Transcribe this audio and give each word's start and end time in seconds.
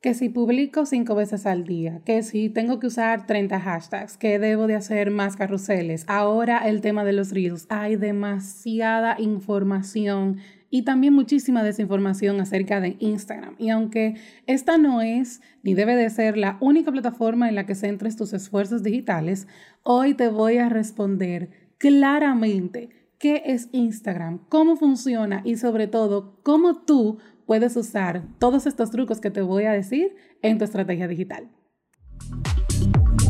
que 0.00 0.14
si 0.14 0.30
publico 0.30 0.86
cinco 0.86 1.14
veces 1.14 1.44
al 1.44 1.64
día, 1.64 2.00
que 2.06 2.22
si 2.22 2.48
tengo 2.48 2.80
que 2.80 2.86
usar 2.86 3.26
30 3.26 3.60
hashtags, 3.60 4.16
que 4.16 4.38
debo 4.38 4.66
de 4.66 4.74
hacer 4.74 5.10
más 5.10 5.36
carruseles. 5.36 6.04
Ahora 6.06 6.58
el 6.66 6.80
tema 6.80 7.04
de 7.04 7.12
los 7.12 7.32
reels, 7.32 7.66
hay 7.68 7.96
demasiada 7.96 9.16
información 9.18 10.38
y 10.70 10.82
también 10.82 11.12
muchísima 11.12 11.62
desinformación 11.62 12.40
acerca 12.40 12.80
de 12.80 12.96
Instagram. 12.98 13.56
Y 13.58 13.68
aunque 13.68 14.14
esta 14.46 14.78
no 14.78 15.02
es 15.02 15.42
ni 15.62 15.74
debe 15.74 15.96
de 15.96 16.08
ser 16.08 16.38
la 16.38 16.56
única 16.60 16.90
plataforma 16.90 17.48
en 17.48 17.54
la 17.54 17.66
que 17.66 17.74
centres 17.74 18.16
tus 18.16 18.32
esfuerzos 18.32 18.82
digitales, 18.82 19.48
hoy 19.82 20.14
te 20.14 20.28
voy 20.28 20.56
a 20.58 20.70
responder 20.70 21.50
claramente 21.76 22.88
qué 23.18 23.42
es 23.44 23.68
Instagram, 23.72 24.38
cómo 24.48 24.76
funciona 24.76 25.42
y 25.44 25.56
sobre 25.58 25.88
todo 25.88 26.40
cómo 26.42 26.82
tú 26.84 27.18
puedes 27.50 27.76
usar 27.76 28.22
todos 28.38 28.64
estos 28.66 28.92
trucos 28.92 29.20
que 29.20 29.28
te 29.28 29.42
voy 29.42 29.64
a 29.64 29.72
decir 29.72 30.14
en 30.40 30.58
tu 30.58 30.64
estrategia 30.64 31.08
digital. 31.08 31.50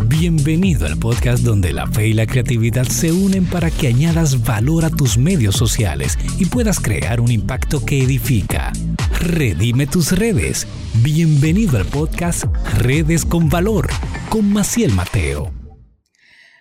Bienvenido 0.08 0.84
al 0.84 0.98
podcast 0.98 1.42
donde 1.42 1.72
la 1.72 1.86
fe 1.86 2.08
y 2.08 2.12
la 2.12 2.26
creatividad 2.26 2.84
se 2.84 3.12
unen 3.12 3.46
para 3.46 3.70
que 3.70 3.88
añadas 3.88 4.44
valor 4.44 4.84
a 4.84 4.90
tus 4.90 5.16
medios 5.16 5.56
sociales 5.56 6.18
y 6.38 6.44
puedas 6.44 6.80
crear 6.80 7.22
un 7.22 7.30
impacto 7.30 7.82
que 7.82 8.04
edifica. 8.04 8.74
Redime 9.20 9.86
tus 9.86 10.12
redes. 10.12 10.66
Bienvenido 11.02 11.78
al 11.78 11.86
podcast 11.86 12.44
Redes 12.76 13.24
con 13.24 13.48
Valor 13.48 13.88
con 14.28 14.52
Maciel 14.52 14.92
Mateo. 14.92 15.59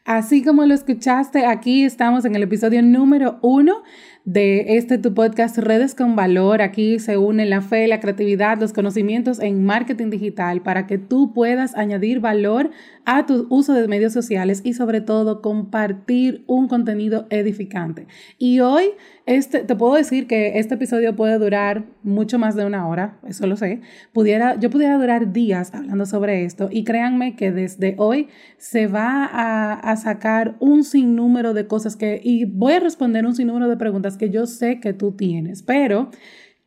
Así 0.09 0.41
como 0.44 0.66
lo 0.66 0.73
escuchaste, 0.73 1.45
aquí 1.45 1.84
estamos 1.84 2.26
en 2.26 2.34
el 2.34 2.41
episodio 2.41 2.81
número 2.81 3.38
uno 3.44 3.84
de 4.26 4.77
este 4.77 4.98
tu 4.98 5.13
podcast 5.13 5.59
Redes 5.59 5.94
con 5.94 6.16
Valor. 6.16 6.63
Aquí 6.63 6.98
se 6.98 7.18
unen 7.18 7.52
la 7.52 7.62
fe, 7.62 7.88
la 7.88 7.99
creatividad, 7.99 8.59
los 8.59 8.73
conocimientos 8.73 9.40
en 9.40 9.63
marketing 9.63 10.09
digital 10.09 10.63
para 10.63 10.88
que 10.88 10.98
tú 10.98 11.32
puedas 11.32 11.76
añadir 11.76 12.22
valor 12.22 12.72
a 13.12 13.26
tu 13.26 13.48
uso 13.49 13.74
de 13.74 13.88
medios 13.88 14.13
sociales 14.13 14.62
y 14.63 14.76
sobre 14.76 15.02
todo 15.02 15.41
compartir 15.41 16.43
un 16.46 16.68
contenido 16.68 17.26
edificante. 17.32 18.05
Y 18.38 18.60
hoy 18.60 18.91
este, 19.26 19.63
te 19.63 19.76
puedo 19.76 19.96
decir 19.96 20.27
que 20.27 20.60
este 20.60 20.76
episodio 20.76 21.16
puede 21.16 21.40
durar 21.40 21.85
mucho 22.04 22.38
más 22.38 22.55
de 22.55 22.66
una 22.66 22.88
hora, 22.88 23.18
eso 23.27 23.48
lo 23.48 23.57
sé. 23.57 23.82
Pudiera, 24.13 24.60
yo 24.60 24.70
pudiera 24.70 24.96
durar 24.99 25.34
días 25.34 25.74
hablando 25.74 26.05
sobre 26.05 26.46
esto 26.46 26.70
y 26.71 26.84
créanme 26.84 27.35
que 27.35 27.51
desde 27.51 27.96
hoy 27.98 28.27
se 28.60 28.85
va 28.85 29.26
a, 29.26 29.73
a 29.73 29.96
sacar 29.96 30.55
un 30.60 30.84
sinnúmero 30.84 31.55
de 31.55 31.66
cosas 31.66 31.96
que, 31.96 32.21
y 32.23 32.46
voy 32.46 32.73
a 32.73 32.79
responder 32.79 33.26
un 33.26 33.34
sinnúmero 33.34 33.68
de 33.70 33.77
preguntas 33.77 34.18
que 34.18 34.29
yo 34.29 34.46
sé 34.46 34.79
que 34.79 34.94
tú 34.94 35.13
tienes, 35.13 35.63
pero 35.63 36.12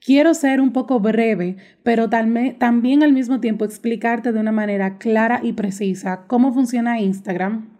quiero 0.04 0.34
ser 0.34 0.60
un 0.60 0.72
poco 0.72 1.00
breve, 1.00 1.56
pero 1.82 2.08
también 2.08 3.02
al 3.02 3.12
mismo 3.12 3.40
tiempo 3.40 3.64
explicarte 3.64 4.32
de 4.32 4.40
una 4.40 4.52
manera 4.52 4.98
clara 4.98 5.40
y 5.42 5.52
precisa 5.52 6.24
cómo 6.26 6.52
funciona 6.52 7.00
Instagram, 7.00 7.70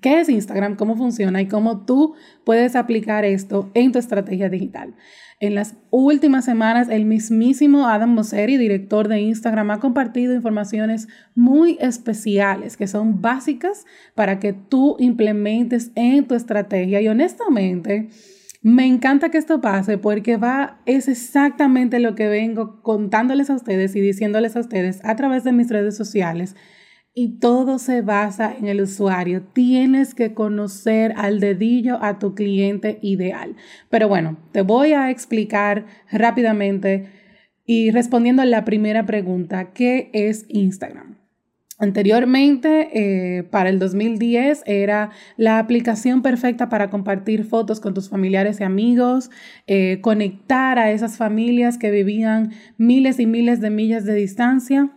qué 0.00 0.20
es 0.20 0.28
Instagram, 0.28 0.76
cómo 0.76 0.96
funciona 0.96 1.40
y 1.40 1.48
cómo 1.48 1.84
tú 1.84 2.14
puedes 2.44 2.76
aplicar 2.76 3.24
esto 3.24 3.70
en 3.74 3.92
tu 3.92 3.98
estrategia 3.98 4.48
digital. 4.48 4.94
En 5.40 5.56
las 5.56 5.74
últimas 5.90 6.44
semanas, 6.44 6.88
el 6.88 7.04
mismísimo 7.04 7.88
Adam 7.88 8.10
Mosseri, 8.10 8.58
director 8.58 9.08
de 9.08 9.20
Instagram, 9.22 9.72
ha 9.72 9.80
compartido 9.80 10.34
informaciones 10.34 11.08
muy 11.34 11.76
especiales 11.80 12.76
que 12.76 12.86
son 12.86 13.20
básicas 13.20 13.84
para 14.14 14.38
que 14.38 14.52
tú 14.52 14.94
implementes 15.00 15.90
en 15.96 16.28
tu 16.28 16.36
estrategia. 16.36 17.00
Y 17.00 17.08
honestamente, 17.08 18.08
me 18.62 18.86
encanta 18.86 19.30
que 19.30 19.38
esto 19.38 19.60
pase 19.60 19.98
porque 19.98 20.36
va, 20.36 20.80
es 20.86 21.08
exactamente 21.08 21.98
lo 21.98 22.14
que 22.14 22.28
vengo 22.28 22.80
contándoles 22.82 23.50
a 23.50 23.56
ustedes 23.56 23.96
y 23.96 24.00
diciéndoles 24.00 24.54
a 24.56 24.60
ustedes 24.60 25.04
a 25.04 25.16
través 25.16 25.42
de 25.42 25.52
mis 25.52 25.68
redes 25.68 25.96
sociales. 25.96 26.54
Y 27.12 27.40
todo 27.40 27.78
se 27.78 28.00
basa 28.00 28.54
en 28.56 28.68
el 28.68 28.80
usuario. 28.80 29.42
Tienes 29.52 30.14
que 30.14 30.32
conocer 30.32 31.12
al 31.16 31.40
dedillo 31.40 32.02
a 32.02 32.18
tu 32.18 32.34
cliente 32.34 32.98
ideal. 33.02 33.56
Pero 33.90 34.08
bueno, 34.08 34.38
te 34.52 34.62
voy 34.62 34.92
a 34.92 35.10
explicar 35.10 35.84
rápidamente 36.10 37.10
y 37.66 37.90
respondiendo 37.90 38.42
a 38.42 38.46
la 38.46 38.64
primera 38.64 39.04
pregunta, 39.04 39.72
¿qué 39.72 40.10
es 40.14 40.46
Instagram? 40.48 41.21
Anteriormente, 41.82 42.90
eh, 42.94 43.42
para 43.42 43.68
el 43.68 43.80
2010, 43.80 44.62
era 44.66 45.10
la 45.36 45.58
aplicación 45.58 46.22
perfecta 46.22 46.68
para 46.68 46.90
compartir 46.90 47.44
fotos 47.44 47.80
con 47.80 47.92
tus 47.92 48.08
familiares 48.08 48.60
y 48.60 48.62
amigos, 48.62 49.32
eh, 49.66 49.98
conectar 50.00 50.78
a 50.78 50.92
esas 50.92 51.16
familias 51.16 51.78
que 51.78 51.90
vivían 51.90 52.52
miles 52.78 53.18
y 53.18 53.26
miles 53.26 53.60
de 53.60 53.70
millas 53.70 54.04
de 54.04 54.14
distancia. 54.14 54.92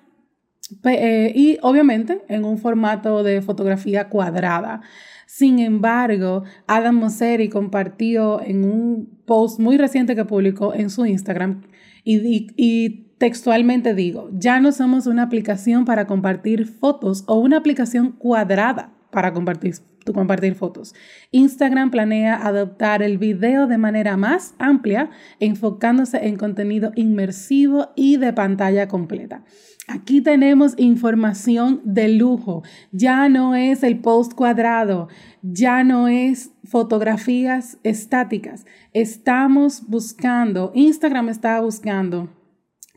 Eh, 0.83 1.33
y 1.33 1.57
obviamente 1.63 2.21
en 2.27 2.45
un 2.45 2.59
formato 2.59 3.23
de 3.23 3.41
fotografía 3.41 4.09
cuadrada. 4.09 4.81
Sin 5.25 5.57
embargo, 5.57 6.43
Adam 6.67 6.97
Mosseri 6.97 7.49
compartió 7.49 8.43
en 8.43 8.63
un 8.63 9.23
post 9.25 9.59
muy 9.59 9.77
reciente 9.77 10.15
que 10.15 10.25
publicó 10.25 10.75
en 10.75 10.91
su 10.91 11.07
Instagram 11.07 11.63
y, 12.03 12.47
y 12.55 13.04
textualmente 13.17 13.93
digo, 13.93 14.29
ya 14.33 14.59
no 14.59 14.71
somos 14.71 15.07
una 15.07 15.23
aplicación 15.23 15.85
para 15.85 16.05
compartir 16.07 16.67
fotos 16.67 17.23
o 17.27 17.39
una 17.39 17.57
aplicación 17.57 18.11
cuadrada 18.11 18.91
para 19.11 19.31
compartir, 19.31 19.75
compartir 20.13 20.55
fotos. 20.55 20.93
Instagram 21.31 21.89
planea 21.89 22.35
adoptar 22.45 23.01
el 23.01 23.17
video 23.17 23.67
de 23.67 23.77
manera 23.77 24.17
más 24.17 24.53
amplia, 24.59 25.09
enfocándose 25.39 26.27
en 26.27 26.35
contenido 26.35 26.91
inmersivo 26.95 27.89
y 27.95 28.17
de 28.17 28.33
pantalla 28.33 28.87
completa. 28.87 29.45
Aquí 29.87 30.19
tenemos 30.21 30.73
información 30.77 31.79
de 31.85 32.09
lujo. 32.09 32.63
Ya 32.91 33.29
no 33.29 33.55
es 33.55 33.83
el 33.83 33.99
post 33.99 34.33
cuadrado, 34.33 35.07
ya 35.41 35.83
no 35.83 36.07
es 36.07 36.51
fotografías 36.65 37.77
estáticas. 37.83 38.65
Estamos 38.93 39.87
buscando, 39.87 40.71
Instagram 40.73 41.29
está 41.29 41.61
buscando 41.61 42.29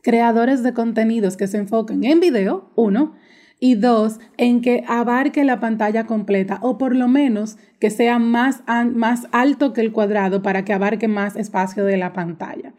creadores 0.03 0.63
de 0.63 0.73
contenidos 0.73 1.37
que 1.37 1.47
se 1.47 1.57
enfoquen 1.57 2.03
en 2.03 2.19
video, 2.19 2.71
uno, 2.75 3.15
y 3.59 3.75
dos, 3.75 4.19
en 4.37 4.61
que 4.61 4.83
abarque 4.87 5.43
la 5.43 5.59
pantalla 5.59 6.05
completa 6.05 6.59
o 6.61 6.77
por 6.77 6.95
lo 6.95 7.07
menos 7.07 7.57
que 7.79 7.89
sea 7.89 8.17
más, 8.17 8.63
más 8.93 9.27
alto 9.31 9.73
que 9.73 9.81
el 9.81 9.91
cuadrado 9.91 10.41
para 10.41 10.63
que 10.63 10.73
abarque 10.73 11.07
más 11.07 11.35
espacio 11.35 11.83
de 11.83 11.97
la 11.97 12.13
pantalla. 12.13 12.73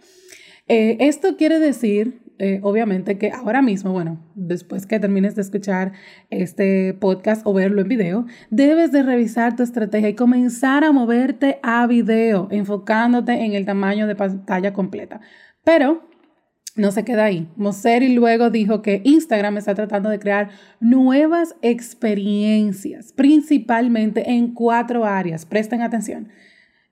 Eh, 0.69 0.97
esto 1.01 1.37
quiere 1.37 1.59
decir, 1.59 2.23
eh, 2.39 2.61
obviamente, 2.63 3.19
que 3.19 3.31
ahora 3.31 3.61
mismo, 3.61 3.93
bueno, 3.93 4.25
después 4.35 4.87
que 4.87 4.99
termines 4.99 5.35
de 5.35 5.43
escuchar 5.43 5.93
este 6.31 6.95
podcast 6.95 7.43
o 7.45 7.53
verlo 7.53 7.83
en 7.83 7.89
video, 7.89 8.27
debes 8.51 8.93
de 8.93 9.03
revisar 9.03 9.57
tu 9.57 9.63
estrategia 9.63 10.09
y 10.09 10.15
comenzar 10.15 10.85
a 10.85 10.93
moverte 10.93 11.59
a 11.63 11.87
video, 11.87 12.49
enfocándote 12.51 13.45
en 13.45 13.53
el 13.53 13.67
tamaño 13.67 14.07
de 14.07 14.15
pantalla 14.15 14.73
completa. 14.73 15.21
Pero 15.65 16.09
no 16.77 16.93
se 16.93 17.05
queda 17.05 17.25
ahí. 17.25 17.49
Mosseri 17.57 18.13
luego 18.15 18.51
dijo 18.51 18.83
que 18.83 19.03
Instagram 19.05 19.59
está 19.59 19.75
tratando 19.75 20.09
de 20.11 20.19
crear 20.19 20.51
nuevas 20.81 21.55
experiencias, 21.63 23.13
principalmente 23.13 24.31
en 24.31 24.55
cuatro 24.55 25.05
áreas. 25.05 25.47
Presten 25.47 25.83
atención. 25.83 26.29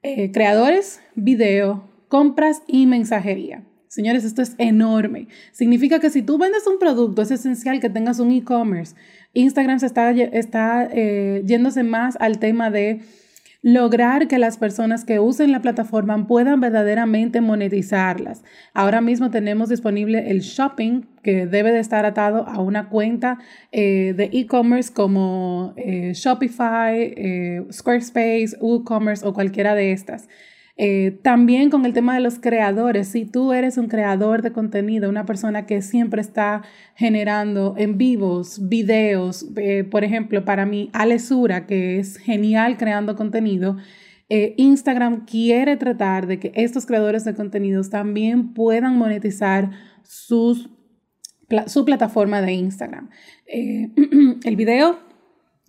Eh, 0.03 0.31
creadores, 0.33 1.00
video, 1.15 1.89
compras 2.09 2.62
y 2.66 2.87
mensajería. 2.87 3.65
Señores, 3.89 4.25
esto 4.25 4.43
es 4.43 4.55
enorme. 4.59 5.28
Significa 5.53 5.99
que 5.99 6.10
si 6.10 6.22
tú 6.22 6.37
vendes 6.39 6.66
un 6.66 6.78
producto, 6.78 7.22
es 7.22 7.31
esencial 7.31 7.81
que 7.81 7.89
tengas 7.89 8.21
un 8.21 8.31
e-commerce. 8.31 8.95
Instagram 9.33 9.81
se 9.81 9.87
está, 9.87 10.10
está 10.10 10.89
eh, 10.93 11.43
yéndose 11.47 11.83
más 11.83 12.16
al 12.21 12.39
tema 12.39 12.71
de 12.71 13.00
lograr 13.72 14.28
que 14.28 14.38
las 14.38 14.56
personas 14.56 15.04
que 15.04 15.20
usen 15.20 15.52
la 15.52 15.60
plataforma 15.60 16.26
puedan 16.26 16.60
verdaderamente 16.60 17.42
monetizarlas. 17.42 18.42
Ahora 18.72 19.02
mismo 19.02 19.30
tenemos 19.30 19.68
disponible 19.68 20.30
el 20.30 20.40
shopping 20.40 21.02
que 21.22 21.46
debe 21.46 21.70
de 21.70 21.80
estar 21.80 22.06
atado 22.06 22.48
a 22.48 22.60
una 22.60 22.88
cuenta 22.88 23.38
eh, 23.70 24.15
de 24.16 24.30
e-commerce 24.32 24.92
como 24.92 25.74
eh, 25.76 26.12
Shopify, 26.15 26.97
eh, 26.97 27.66
Squarespace, 27.70 28.56
WooCommerce 28.60 29.26
o 29.26 29.34
cualquiera 29.34 29.74
de 29.74 29.92
estas. 29.92 30.28
Eh, 30.80 31.19
también 31.22 31.71
con 31.71 31.84
el 31.84 31.92
tema 31.92 32.15
de 32.15 32.21
los 32.21 32.39
creadores, 32.39 33.09
si 33.09 33.25
tú 33.25 33.53
eres 33.53 33.78
un 33.78 33.89
creador 33.89 34.42
de 34.42 34.53
contenido, 34.53 35.10
una 35.10 35.27
persona 35.27 35.66
que 35.66 35.83
siempre 35.83 36.21
está 36.21 36.63
generando 36.95 37.75
en 37.77 37.98
vivos, 37.98 38.69
videos, 38.69 39.45
eh, 39.57 39.83
por 39.83 40.04
ejemplo, 40.04 40.45
para 40.45 40.66
mí, 40.66 40.89
Alesura, 40.92 41.66
que 41.66 41.98
es 41.98 42.16
genial 42.16 42.77
creando 42.77 43.16
contenido, 43.16 43.77
eh, 44.28 44.54
Instagram 44.57 45.27
quiere 45.27 45.77
tratar 45.77 46.28
de 46.28 46.39
que 46.39 46.53
estos 46.54 46.86
creadores 46.86 47.24
de 47.24 47.34
contenidos 47.34 47.91
también 47.91 48.54
puedan 48.54 48.97
monetizar 48.97 49.72
sus, 50.04 50.71
su 51.66 51.84
plataforma 51.84 52.41
de 52.41 52.53
Instagram. 52.53 53.10
el 54.45 54.54
video 54.54 55.08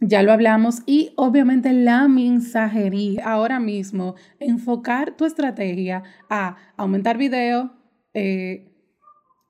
ya 0.01 0.23
lo 0.23 0.31
hablamos 0.31 0.81
y 0.85 1.11
obviamente 1.15 1.73
la 1.73 2.07
mensajería. 2.07 3.25
Ahora 3.25 3.59
mismo, 3.59 4.15
enfocar 4.39 5.15
tu 5.17 5.25
estrategia 5.25 6.03
a 6.29 6.57
aumentar 6.77 7.17
video, 7.17 7.71
eh, 8.13 8.65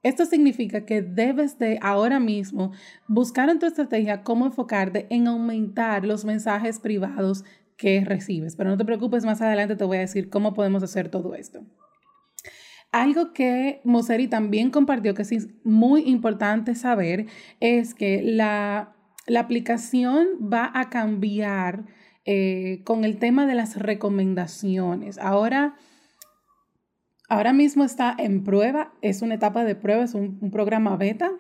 Esto 0.02 0.26
significa 0.26 0.86
que 0.86 1.02
debes 1.02 1.60
de 1.60 1.78
ahora 1.82 2.22
mismo 2.22 2.72
buscar 3.10 3.50
en 3.50 3.60
tu 3.60 3.66
estrategia 3.66 4.24
cómo 4.24 4.46
enfocarte 4.46 5.08
en 5.10 5.28
aumentar 5.28 6.06
los 6.06 6.24
mensajes 6.24 6.80
privados 6.80 7.44
que 7.76 8.06
recibes. 8.06 8.56
Pero 8.56 8.70
no 8.70 8.78
te 8.78 8.86
preocupes, 8.86 9.26
más 9.26 9.42
adelante 9.42 9.76
te 9.76 9.84
voy 9.84 9.98
a 9.98 10.02
decir 10.02 10.30
cómo 10.30 10.54
podemos 10.54 10.84
hacer 10.84 11.10
todo 11.10 11.36
esto. 11.36 11.66
Algo 12.92 13.34
que 13.34 13.82
Moseri 13.84 14.28
también 14.28 14.72
compartió 14.72 15.14
que 15.14 15.22
es 15.24 15.48
muy 15.64 16.04
importante 16.10 16.76
saber 16.76 17.28
es 17.60 17.94
que 17.94 18.22
la, 18.24 18.96
aplicación 19.38 20.28
va 20.42 20.72
a 20.74 20.90
cambiar 20.90 21.86
eh, 22.26 22.82
con 22.84 23.06
el 23.06 23.18
tema 23.18 23.48
de 23.48 23.56
las 23.56 23.76
recomendaciones. 23.78 25.18
Ahora, 25.18 25.76
ahora 27.28 27.54
mismo 27.54 27.84
está 27.84 28.16
en 28.18 28.44
prueba, 28.44 28.94
es 29.02 29.22
una 29.22 29.36
etapa 29.36 29.64
de 29.64 29.76
prueba, 29.76 30.04
es 30.04 30.14
un, 30.14 30.52
programa 30.52 30.96
beta. 30.98 31.32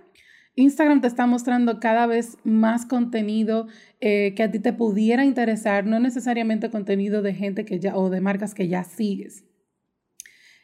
Instagram 0.55 1.01
te 1.01 1.07
está 1.07 1.27
mostrando 1.27 1.79
cada 1.79 2.07
vez 2.07 2.37
más 2.43 2.85
contenido 2.85 3.67
eh, 3.99 4.33
que 4.35 4.43
a 4.43 4.51
ti 4.51 4.59
te 4.59 4.73
pudiera 4.73 5.25
interesar, 5.25 5.85
no 5.85 5.99
necesariamente 5.99 6.69
contenido 6.69 7.21
de 7.21 7.33
gente 7.33 7.65
que 7.65 7.79
ya 7.79 7.95
o 7.95 8.09
de 8.09 8.21
marcas 8.21 8.53
que 8.53 8.67
ya 8.67 8.83
sigues. 8.83 9.45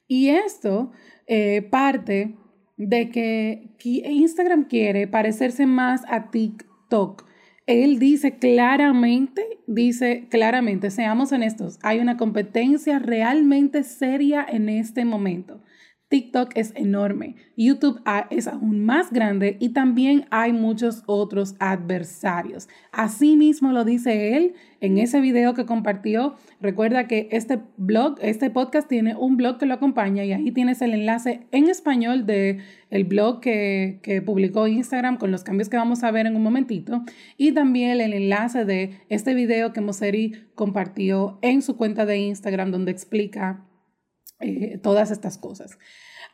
Y 0.08 0.30
esto 0.30 0.92
eh, 1.28 1.62
parte 1.62 2.36
de 2.78 3.10
que 3.10 3.76
Instagram 3.84 4.66
quiere 4.66 5.08
parecerse 5.08 5.66
más 5.66 6.02
a 6.08 6.32
TikTok. 6.32 6.75
Él 7.66 7.98
dice 7.98 8.38
claramente, 8.38 9.60
dice 9.66 10.28
claramente, 10.30 10.92
seamos 10.92 11.32
honestos, 11.32 11.80
hay 11.82 12.00
una 12.00 12.16
competencia 12.16 13.00
realmente 13.00 13.84
seria 13.84 14.46
en 14.48 14.70
este 14.70 15.04
momento. 15.04 15.62
TikTok 16.08 16.52
es 16.54 16.72
enorme, 16.76 17.36
YouTube 17.58 18.00
es 18.30 18.48
aún 18.48 18.86
más 18.86 19.12
grande 19.12 19.58
y 19.60 19.70
también 19.70 20.26
hay 20.30 20.54
muchos 20.54 21.02
otros 21.08 21.56
adversarios. 21.60 22.70
Asimismo 22.92 23.72
lo 23.72 23.84
dice 23.86 24.38
él 24.38 24.54
en 24.82 25.00
ese 25.00 25.20
video 25.20 25.56
que 25.56 25.66
compartió. 25.66 26.36
Recuerda 26.62 27.08
que 27.08 27.28
este 27.32 27.60
blog, 27.78 28.18
este 28.22 28.52
podcast 28.52 28.88
tiene 28.88 29.16
un 29.16 29.36
blog 29.36 29.58
que 29.58 29.66
lo 29.66 29.74
acompaña 29.74 30.24
y 30.24 30.32
ahí 30.32 30.52
tienes 30.52 30.84
el 30.84 30.94
enlace 30.94 31.48
en 31.52 31.70
español 31.70 32.28
de 32.28 32.60
el 32.92 33.06
blog 33.06 33.42
que, 33.42 34.00
que 34.04 34.22
publicó 34.22 34.68
Instagram 34.68 35.18
con 35.18 35.32
los 35.32 35.44
cambios 35.44 35.70
que 35.70 35.78
vamos 35.78 36.04
a 36.04 36.12
ver 36.12 36.28
en 36.28 36.36
un 36.36 36.44
momentito 36.44 37.04
y 37.36 37.52
también 37.54 38.00
el 38.00 38.14
enlace 38.14 38.64
de 38.64 39.00
este 39.10 39.34
video 39.34 39.74
que 39.74 39.82
Moseri 39.82 40.34
compartió 40.54 41.40
en 41.42 41.64
su 41.64 41.78
cuenta 41.78 42.06
de 42.06 42.20
Instagram 42.20 42.70
donde 42.70 42.92
explica 42.92 43.66
eh, 44.40 44.80
todas 44.82 45.12
estas 45.12 45.38
cosas. 45.38 45.78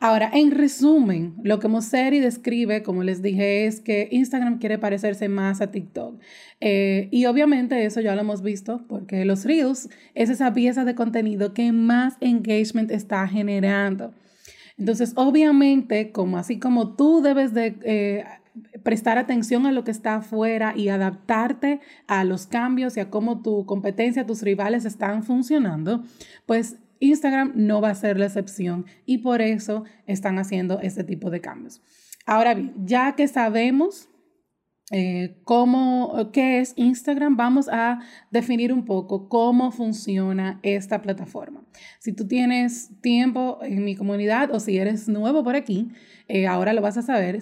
Ahora, 0.00 0.30
en 0.34 0.50
resumen, 0.50 1.36
lo 1.44 1.60
que 1.60 1.68
Moseri 1.68 2.18
describe, 2.18 2.82
como 2.82 3.04
les 3.04 3.22
dije, 3.22 3.66
es 3.66 3.80
que 3.80 4.08
Instagram 4.10 4.58
quiere 4.58 4.76
parecerse 4.76 5.28
más 5.28 5.60
a 5.60 5.70
TikTok. 5.70 6.20
Eh, 6.60 7.06
y 7.12 7.26
obviamente 7.26 7.84
eso 7.84 8.00
ya 8.00 8.16
lo 8.16 8.22
hemos 8.22 8.42
visto 8.42 8.84
porque 8.88 9.24
los 9.24 9.44
Reels 9.44 9.88
es 10.14 10.28
esa 10.28 10.52
pieza 10.52 10.84
de 10.84 10.96
contenido 10.96 11.54
que 11.54 11.70
más 11.70 12.16
engagement 12.20 12.90
está 12.90 13.28
generando. 13.28 14.12
Entonces, 14.76 15.12
obviamente, 15.14 16.10
como 16.10 16.36
así 16.36 16.58
como 16.58 16.96
tú 16.96 17.22
debes 17.22 17.54
de... 17.54 17.76
Eh, 17.82 18.24
prestar 18.82 19.16
atención 19.16 19.64
a 19.64 19.72
lo 19.72 19.82
que 19.82 19.90
está 19.90 20.16
afuera 20.16 20.74
y 20.76 20.88
adaptarte 20.88 21.80
a 22.06 22.22
los 22.24 22.46
cambios 22.46 22.96
y 22.96 23.00
a 23.00 23.08
cómo 23.08 23.40
tu 23.40 23.64
competencia, 23.64 24.26
tus 24.26 24.42
rivales 24.42 24.84
están 24.84 25.22
funcionando, 25.22 26.02
pues 26.44 26.76
Instagram 27.02 27.52
no 27.54 27.80
va 27.80 27.90
a 27.90 27.94
ser 27.94 28.18
la 28.18 28.26
excepción 28.26 28.86
y 29.04 29.18
por 29.18 29.42
eso 29.42 29.84
están 30.06 30.38
haciendo 30.38 30.80
este 30.80 31.04
tipo 31.04 31.30
de 31.30 31.40
cambios. 31.40 31.82
Ahora 32.26 32.54
bien, 32.54 32.72
ya 32.84 33.14
que 33.16 33.26
sabemos 33.26 34.08
eh, 34.90 35.40
cómo, 35.44 36.30
qué 36.32 36.60
es 36.60 36.74
Instagram, 36.76 37.36
vamos 37.36 37.68
a 37.68 38.00
definir 38.30 38.72
un 38.72 38.84
poco 38.84 39.28
cómo 39.28 39.72
funciona 39.72 40.60
esta 40.62 41.02
plataforma. 41.02 41.64
Si 41.98 42.12
tú 42.12 42.28
tienes 42.28 42.90
tiempo 43.00 43.58
en 43.62 43.84
mi 43.84 43.96
comunidad 43.96 44.54
o 44.54 44.60
si 44.60 44.78
eres 44.78 45.08
nuevo 45.08 45.42
por 45.42 45.56
aquí, 45.56 45.90
eh, 46.28 46.46
ahora 46.46 46.72
lo 46.72 46.82
vas 46.82 46.98
a 46.98 47.02
saber. 47.02 47.40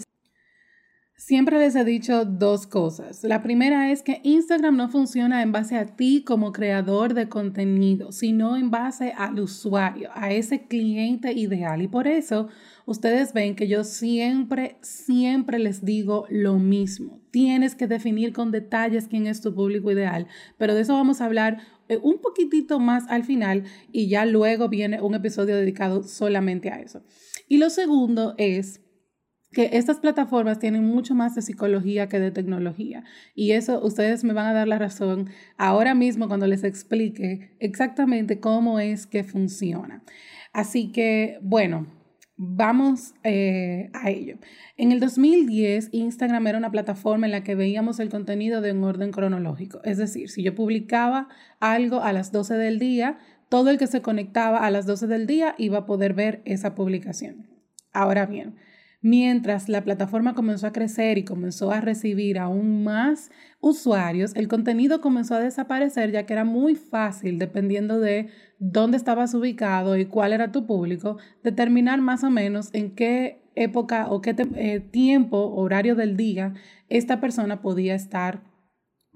Siempre 1.20 1.58
les 1.58 1.76
he 1.76 1.84
dicho 1.84 2.24
dos 2.24 2.66
cosas. 2.66 3.22
La 3.24 3.42
primera 3.42 3.92
es 3.92 4.02
que 4.02 4.22
Instagram 4.24 4.74
no 4.78 4.88
funciona 4.88 5.42
en 5.42 5.52
base 5.52 5.76
a 5.76 5.84
ti 5.84 6.24
como 6.24 6.50
creador 6.50 7.12
de 7.12 7.28
contenido, 7.28 8.10
sino 8.10 8.56
en 8.56 8.70
base 8.70 9.12
al 9.14 9.38
usuario, 9.38 10.08
a 10.14 10.32
ese 10.32 10.66
cliente 10.66 11.34
ideal. 11.34 11.82
Y 11.82 11.88
por 11.88 12.08
eso 12.08 12.48
ustedes 12.86 13.34
ven 13.34 13.54
que 13.54 13.68
yo 13.68 13.84
siempre, 13.84 14.78
siempre 14.80 15.58
les 15.58 15.84
digo 15.84 16.24
lo 16.30 16.58
mismo. 16.58 17.20
Tienes 17.30 17.74
que 17.74 17.86
definir 17.86 18.32
con 18.32 18.50
detalles 18.50 19.06
quién 19.06 19.26
es 19.26 19.42
tu 19.42 19.54
público 19.54 19.92
ideal, 19.92 20.26
pero 20.56 20.74
de 20.74 20.80
eso 20.80 20.94
vamos 20.94 21.20
a 21.20 21.26
hablar 21.26 21.58
eh, 21.90 21.98
un 22.02 22.22
poquitito 22.22 22.80
más 22.80 23.04
al 23.08 23.24
final 23.24 23.64
y 23.92 24.08
ya 24.08 24.24
luego 24.24 24.70
viene 24.70 25.02
un 25.02 25.14
episodio 25.14 25.54
dedicado 25.54 26.02
solamente 26.02 26.70
a 26.70 26.80
eso. 26.80 27.02
Y 27.46 27.58
lo 27.58 27.68
segundo 27.68 28.34
es 28.38 28.80
que 29.52 29.70
estas 29.72 29.98
plataformas 29.98 30.58
tienen 30.58 30.84
mucho 30.84 31.14
más 31.14 31.34
de 31.34 31.42
psicología 31.42 32.08
que 32.08 32.20
de 32.20 32.30
tecnología. 32.30 33.04
Y 33.34 33.52
eso 33.52 33.84
ustedes 33.84 34.24
me 34.24 34.32
van 34.32 34.46
a 34.46 34.52
dar 34.52 34.68
la 34.68 34.78
razón 34.78 35.30
ahora 35.56 35.94
mismo 35.94 36.28
cuando 36.28 36.46
les 36.46 36.64
explique 36.64 37.56
exactamente 37.58 38.40
cómo 38.40 38.78
es 38.78 39.06
que 39.06 39.24
funciona. 39.24 40.04
Así 40.52 40.92
que, 40.92 41.38
bueno, 41.42 41.86
vamos 42.36 43.14
eh, 43.22 43.90
a 43.92 44.10
ello. 44.10 44.38
En 44.76 44.92
el 44.92 45.00
2010, 45.00 45.90
Instagram 45.92 46.46
era 46.46 46.58
una 46.58 46.70
plataforma 46.70 47.26
en 47.26 47.32
la 47.32 47.44
que 47.44 47.54
veíamos 47.54 48.00
el 48.00 48.08
contenido 48.08 48.60
de 48.60 48.72
un 48.72 48.82
orden 48.84 49.10
cronológico. 49.10 49.80
Es 49.84 49.98
decir, 49.98 50.30
si 50.30 50.42
yo 50.42 50.54
publicaba 50.54 51.28
algo 51.60 52.02
a 52.02 52.12
las 52.12 52.32
12 52.32 52.54
del 52.54 52.78
día, 52.78 53.18
todo 53.50 53.68
el 53.70 53.78
que 53.78 53.88
se 53.88 54.00
conectaba 54.00 54.58
a 54.58 54.70
las 54.70 54.86
12 54.86 55.06
del 55.06 55.26
día 55.26 55.54
iba 55.58 55.78
a 55.78 55.86
poder 55.86 56.14
ver 56.14 56.40
esa 56.44 56.74
publicación. 56.74 57.48
Ahora 57.92 58.26
bien, 58.26 58.54
Mientras 59.02 59.70
la 59.70 59.82
plataforma 59.82 60.34
comenzó 60.34 60.66
a 60.66 60.72
crecer 60.72 61.16
y 61.16 61.24
comenzó 61.24 61.70
a 61.70 61.80
recibir 61.80 62.38
aún 62.38 62.84
más 62.84 63.30
usuarios, 63.58 64.36
el 64.36 64.46
contenido 64.46 65.00
comenzó 65.00 65.36
a 65.36 65.40
desaparecer 65.40 66.12
ya 66.12 66.26
que 66.26 66.34
era 66.34 66.44
muy 66.44 66.74
fácil, 66.74 67.38
dependiendo 67.38 67.98
de 67.98 68.28
dónde 68.58 68.98
estabas 68.98 69.32
ubicado 69.32 69.96
y 69.96 70.04
cuál 70.04 70.34
era 70.34 70.52
tu 70.52 70.66
público, 70.66 71.16
determinar 71.42 72.02
más 72.02 72.24
o 72.24 72.30
menos 72.30 72.68
en 72.74 72.94
qué 72.94 73.50
época 73.54 74.06
o 74.10 74.20
qué 74.20 74.36
eh, 74.56 74.80
tiempo, 74.80 75.54
horario 75.54 75.94
del 75.94 76.18
día 76.18 76.52
esta 76.90 77.20
persona 77.20 77.62
podía 77.62 77.94
estar 77.94 78.42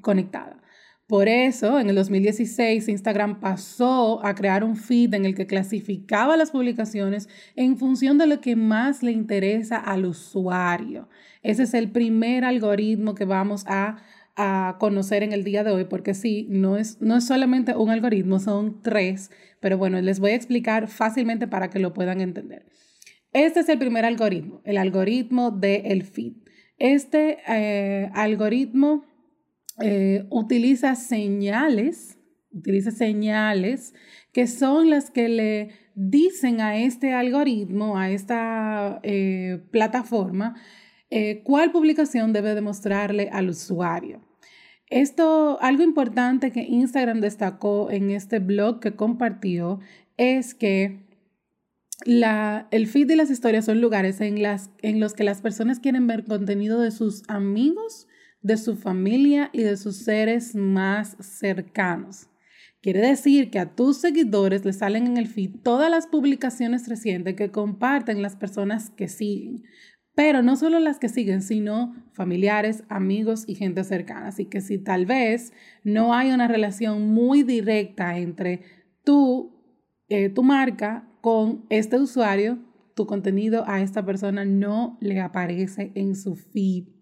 conectada. 0.01 0.64
Por 1.07 1.29
eso, 1.29 1.79
en 1.79 1.91
el 1.91 1.97
2016, 1.97 2.89
Instagram 2.89 3.39
pasó 3.39 4.25
a 4.25 4.35
crear 4.35 4.65
un 4.65 4.75
feed 4.75 5.13
en 5.13 5.27
el 5.27 5.35
que 5.35 5.47
clasificaba 5.47 6.39
las 6.39 6.51
publicaciones 6.51 7.29
en 7.57 7.77
función 7.77 8.17
de 8.17 8.27
lo 8.27 8.41
que 8.41 8.57
más 8.57 9.03
le 9.03 9.13
interesa 9.13 9.77
al 9.77 10.07
usuario. 10.07 11.11
Ese 11.43 11.65
es 11.65 11.75
el 11.75 11.91
primer 11.91 12.45
algoritmo 12.45 13.15
que 13.15 13.27
vamos 13.27 13.65
a, 13.67 13.99
conocer 14.81 15.23
en 15.23 15.33
el 15.33 15.45
día 15.45 15.63
de 15.63 15.71
hoy, 15.71 15.85
porque 15.85 16.13
sí, 16.13 16.49
no 16.51 16.77
es, 16.77 17.01
no 17.01 17.17
es 17.17 17.25
solamente 17.25 17.77
un 17.77 17.91
algoritmo, 17.91 18.41
son 18.41 18.83
tres, 18.83 19.31
pero 19.61 19.79
bueno, 19.79 20.01
les 20.01 20.19
voy 20.19 20.33
a 20.33 20.35
explicar 20.35 20.89
fácilmente 20.89 21.47
para 21.47 21.71
que 21.71 21.79
lo 21.79 21.95
puedan 21.95 22.21
entender. 22.21 22.67
Este 23.33 23.61
es 23.61 23.69
el 23.69 23.79
primer 23.79 24.05
algoritmo, 24.05 24.61
el 24.65 24.79
algoritmo 24.79 25.53
del 25.53 26.03
feed. 26.03 26.33
Este 26.79 27.39
eh, 27.47 28.11
algoritmo 28.13 29.05
eh, 29.81 30.27
utiliza 30.31 30.95
señales, 30.95 32.19
utiliza 32.53 32.91
señales 32.91 33.95
que 34.33 34.47
son 34.47 34.91
las 34.91 35.11
que 35.11 35.29
le 35.29 35.71
dicen 35.95 36.61
a 36.61 36.77
este 36.77 37.13
algoritmo, 37.13 37.97
a 37.97 38.11
esta 38.11 39.01
eh, 39.03 39.63
plataforma, 39.71 40.57
eh, 41.11 41.43
cuál 41.45 41.71
publicación 41.71 42.33
debe 42.33 42.55
demostrarle 42.55 43.31
al 43.33 43.49
usuario. 43.49 44.21
Esto, 44.91 45.59
algo 45.61 45.83
importante 45.83 46.51
que 46.51 46.63
Instagram 46.63 47.21
destacó 47.21 47.91
en 47.91 48.11
este 48.11 48.39
blog 48.39 48.81
que 48.81 48.97
compartió 48.97 49.81
es 50.17 50.55
que 50.55 51.05
la, 52.05 52.69
el 52.71 52.87
feed 52.87 53.11
y 53.11 53.17
las 53.17 53.31
historias 53.31 53.65
son 53.65 53.81
lugares 53.81 54.21
en, 54.21 54.43
las, 54.43 54.71
en 54.83 55.01
los 55.01 55.15
que 55.15 55.25
las 55.25 55.41
personas 55.41 55.79
quieren 55.79 56.07
ver 56.07 56.25
contenido 56.25 56.81
de 56.81 56.91
sus 56.91 57.23
amigos, 57.29 58.09
de 58.45 58.59
su 58.59 58.77
familia 58.77 59.49
y 59.53 59.63
de 59.63 59.77
sus 59.77 59.97
seres 59.97 60.55
más 60.55 61.17
cercanos. 61.19 62.29
Quiere 62.83 63.01
decir 63.01 63.51
que 63.51 63.59
a 63.59 63.75
tus 63.75 63.97
seguidores 63.97 64.67
le 64.67 64.75
salen 64.75 65.07
en 65.07 65.17
el 65.17 65.27
feed 65.27 65.63
todas 65.63 65.91
las 65.91 66.07
publicaciones 66.07 66.87
recientes 66.87 67.35
que 67.37 67.51
comparten 67.51 68.21
las 68.21 68.37
personas 68.37 68.91
que 68.91 69.09
siguen. 69.09 69.65
Pero 70.15 70.43
no 70.43 70.57
solo 70.57 70.79
las 70.79 70.99
que 70.99 71.09
siguen, 71.09 71.41
sino 71.41 71.95
familiares, 72.13 72.85
amigos 72.91 73.45
y 73.47 73.55
gente 73.55 73.83
cercana. 73.83 74.29
Así 74.29 74.45
que 74.45 74.61
si 74.61 74.77
tal 74.77 75.07
vez 75.07 75.55
no 75.83 76.13
hay 76.13 76.31
una 76.31 76.47
relación 76.47 77.09
muy 77.09 77.43
directa 77.45 78.19
entre 78.19 78.61
tú, 79.05 79.55
eh, 80.09 80.29
tu 80.29 80.43
marca 80.43 81.09
con 81.23 81.65
este 81.71 81.99
usuario, 81.99 82.59
tu 82.95 83.07
contenido 83.07 83.65
a 83.67 83.81
esta 83.81 84.05
persona 84.05 84.45
no 84.45 84.99
le 85.01 85.21
aparece 85.23 85.93
en 85.95 86.15
su 86.15 86.37
feed. 86.37 86.94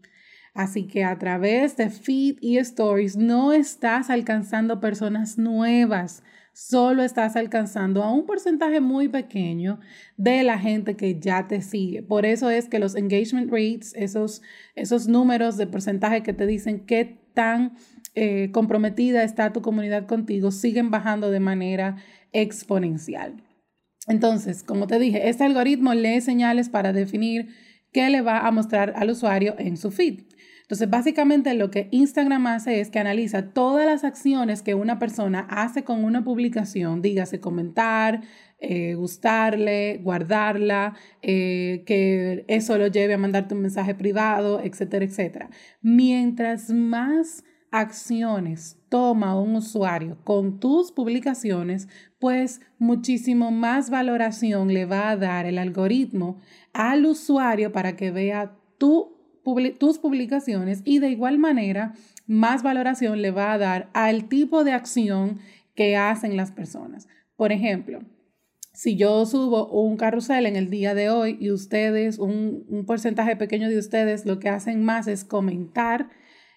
Así 0.54 0.86
que 0.86 1.04
a 1.04 1.18
través 1.18 1.76
de 1.76 1.88
feed 1.88 2.36
y 2.40 2.58
stories 2.58 3.16
no 3.16 3.52
estás 3.52 4.10
alcanzando 4.10 4.80
personas 4.80 5.38
nuevas, 5.38 6.22
solo 6.52 7.02
estás 7.02 7.36
alcanzando 7.36 8.02
a 8.02 8.12
un 8.12 8.26
porcentaje 8.26 8.80
muy 8.80 9.08
pequeño 9.08 9.80
de 10.18 10.42
la 10.42 10.58
gente 10.58 10.94
que 10.94 11.18
ya 11.18 11.48
te 11.48 11.62
sigue. 11.62 12.02
Por 12.02 12.26
eso 12.26 12.50
es 12.50 12.68
que 12.68 12.78
los 12.78 12.94
engagement 12.94 13.50
rates, 13.50 13.94
esos, 13.96 14.42
esos 14.74 15.08
números 15.08 15.56
de 15.56 15.66
porcentaje 15.66 16.22
que 16.22 16.34
te 16.34 16.46
dicen 16.46 16.84
qué 16.84 17.18
tan 17.32 17.72
eh, 18.14 18.50
comprometida 18.52 19.22
está 19.22 19.54
tu 19.54 19.62
comunidad 19.62 20.06
contigo, 20.06 20.50
siguen 20.50 20.90
bajando 20.90 21.30
de 21.30 21.40
manera 21.40 21.96
exponencial. 22.32 23.42
Entonces, 24.06 24.62
como 24.62 24.86
te 24.86 24.98
dije, 24.98 25.28
este 25.28 25.44
algoritmo 25.44 25.94
lee 25.94 26.20
señales 26.20 26.68
para 26.68 26.92
definir 26.92 27.54
qué 27.92 28.10
le 28.10 28.22
va 28.22 28.40
a 28.40 28.50
mostrar 28.50 28.94
al 28.96 29.10
usuario 29.10 29.54
en 29.58 29.76
su 29.76 29.90
feed. 29.90 30.20
Entonces, 30.62 30.88
básicamente 30.88 31.52
lo 31.52 31.70
que 31.70 31.88
Instagram 31.90 32.46
hace 32.46 32.80
es 32.80 32.88
que 32.88 32.98
analiza 32.98 33.50
todas 33.52 33.84
las 33.84 34.04
acciones 34.04 34.62
que 34.62 34.74
una 34.74 34.98
persona 34.98 35.46
hace 35.50 35.84
con 35.84 36.02
una 36.02 36.24
publicación, 36.24 37.02
dígase 37.02 37.40
comentar, 37.40 38.22
eh, 38.58 38.94
gustarle, 38.94 39.98
guardarla, 40.02 40.94
eh, 41.20 41.82
que 41.84 42.44
eso 42.48 42.78
lo 42.78 42.86
lleve 42.86 43.14
a 43.14 43.18
mandarte 43.18 43.54
un 43.54 43.60
mensaje 43.60 43.94
privado, 43.94 44.60
etcétera, 44.64 45.04
etcétera. 45.04 45.50
Mientras 45.82 46.70
más 46.70 47.44
acciones 47.72 48.78
toma 48.88 49.38
un 49.38 49.56
usuario 49.56 50.18
con 50.22 50.60
tus 50.60 50.92
publicaciones, 50.92 51.88
pues 52.20 52.60
muchísimo 52.78 53.50
más 53.50 53.90
valoración 53.90 54.72
le 54.72 54.84
va 54.84 55.10
a 55.10 55.16
dar 55.16 55.46
el 55.46 55.58
algoritmo 55.58 56.40
al 56.72 57.06
usuario 57.06 57.72
para 57.72 57.96
que 57.96 58.10
vea 58.12 58.54
tu 58.78 59.12
tus 59.78 59.98
publicaciones 59.98 60.82
y 60.84 61.00
de 61.00 61.10
igual 61.10 61.38
manera 61.38 61.94
más 62.26 62.62
valoración 62.62 63.22
le 63.22 63.32
va 63.32 63.52
a 63.52 63.58
dar 63.58 63.90
al 63.92 64.28
tipo 64.28 64.62
de 64.62 64.72
acción 64.72 65.40
que 65.74 65.96
hacen 65.96 66.36
las 66.36 66.52
personas. 66.52 67.08
Por 67.36 67.50
ejemplo, 67.50 68.00
si 68.72 68.96
yo 68.96 69.26
subo 69.26 69.68
un 69.68 69.96
carrusel 69.96 70.46
en 70.46 70.56
el 70.56 70.70
día 70.70 70.94
de 70.94 71.10
hoy 71.10 71.36
y 71.40 71.50
ustedes, 71.50 72.18
un, 72.18 72.84
porcentaje 72.86 73.36
pequeño 73.36 73.68
de 73.68 73.78
ustedes 73.78 74.24
lo 74.24 74.38
que 74.38 74.48
hacen 74.48 74.84
más 74.84 75.08
es 75.08 75.24
comentar 75.24 76.08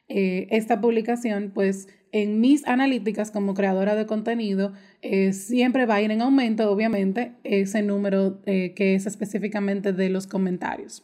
eh, 0.08 0.48
esta 0.52 0.82
publicación, 0.82 1.52
pues 1.54 1.88
en 2.12 2.40
mis 2.40 2.66
analíticas 2.68 3.32
como 3.32 3.56
creadora 3.56 3.96
de 3.96 4.06
contenido 4.06 4.74
eh, 5.02 5.34
siempre 5.34 5.86
va 5.86 5.96
a 5.96 6.02
ir 6.02 6.12
en 6.12 6.22
aumento, 6.22 6.70
obviamente, 6.72 7.34
ese 7.44 7.82
número 7.82 8.42
eh, 8.46 8.74
que 8.76 8.96
es 8.96 9.06
específicamente 9.06 9.94
de 9.94 10.10
los 10.10 10.28
comentarios. 10.28 11.04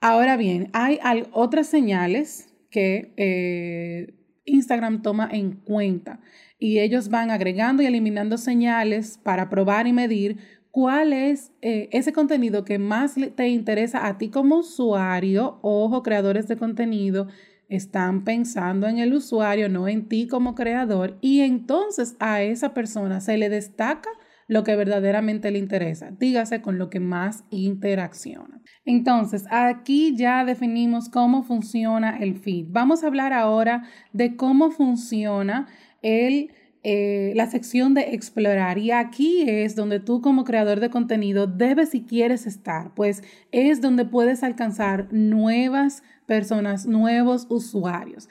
Ahora 0.00 0.36
bien, 0.36 0.70
hay 0.74 1.00
otras 1.32 1.66
señales 1.66 2.54
que 2.70 4.14
Instagram 4.44 5.02
toma 5.02 5.28
en 5.32 5.52
cuenta 5.52 6.20
y 6.58 6.78
ellos 6.78 7.08
van 7.08 7.30
agregando 7.30 7.82
y 7.82 7.86
eliminando 7.86 8.36
señales 8.36 9.18
para 9.22 9.48
probar 9.48 9.86
y 9.86 9.92
medir 9.92 10.38
cuál 10.78 11.12
es 11.12 11.50
eh, 11.60 11.88
ese 11.90 12.12
contenido 12.12 12.64
que 12.64 12.78
más 12.78 13.16
te 13.34 13.48
interesa 13.48 14.06
a 14.06 14.16
ti 14.16 14.30
como 14.30 14.58
usuario. 14.58 15.58
Ojo, 15.60 16.04
creadores 16.04 16.46
de 16.46 16.56
contenido 16.56 17.26
están 17.68 18.22
pensando 18.22 18.86
en 18.86 18.98
el 18.98 19.12
usuario, 19.12 19.68
no 19.68 19.88
en 19.88 20.06
ti 20.06 20.28
como 20.28 20.54
creador. 20.54 21.18
Y 21.20 21.40
entonces 21.40 22.14
a 22.20 22.42
esa 22.42 22.74
persona 22.74 23.20
se 23.20 23.38
le 23.38 23.48
destaca 23.48 24.08
lo 24.46 24.62
que 24.62 24.76
verdaderamente 24.76 25.50
le 25.50 25.58
interesa, 25.58 26.12
dígase 26.12 26.62
con 26.62 26.78
lo 26.78 26.90
que 26.90 27.00
más 27.00 27.42
interacciona. 27.50 28.62
Entonces, 28.84 29.46
aquí 29.50 30.14
ya 30.14 30.44
definimos 30.44 31.08
cómo 31.08 31.42
funciona 31.42 32.18
el 32.18 32.36
feed. 32.36 32.66
Vamos 32.68 33.02
a 33.02 33.08
hablar 33.08 33.32
ahora 33.32 33.82
de 34.12 34.36
cómo 34.36 34.70
funciona 34.70 35.66
el 36.02 36.52
eh, 36.84 37.32
la 37.34 37.46
sección 37.46 37.94
de 37.94 38.14
explorar 38.14 38.78
y 38.78 38.92
aquí 38.92 39.44
es 39.48 39.74
donde 39.74 40.00
tú 40.00 40.20
como 40.20 40.44
creador 40.44 40.80
de 40.80 40.90
contenido 40.90 41.46
debes 41.46 41.94
y 41.94 42.02
quieres 42.02 42.46
estar, 42.46 42.94
pues 42.94 43.22
es 43.50 43.80
donde 43.80 44.04
puedes 44.04 44.42
alcanzar 44.44 45.08
nuevas 45.12 46.02
personas, 46.26 46.86
nuevos 46.86 47.46
usuarios. 47.48 48.28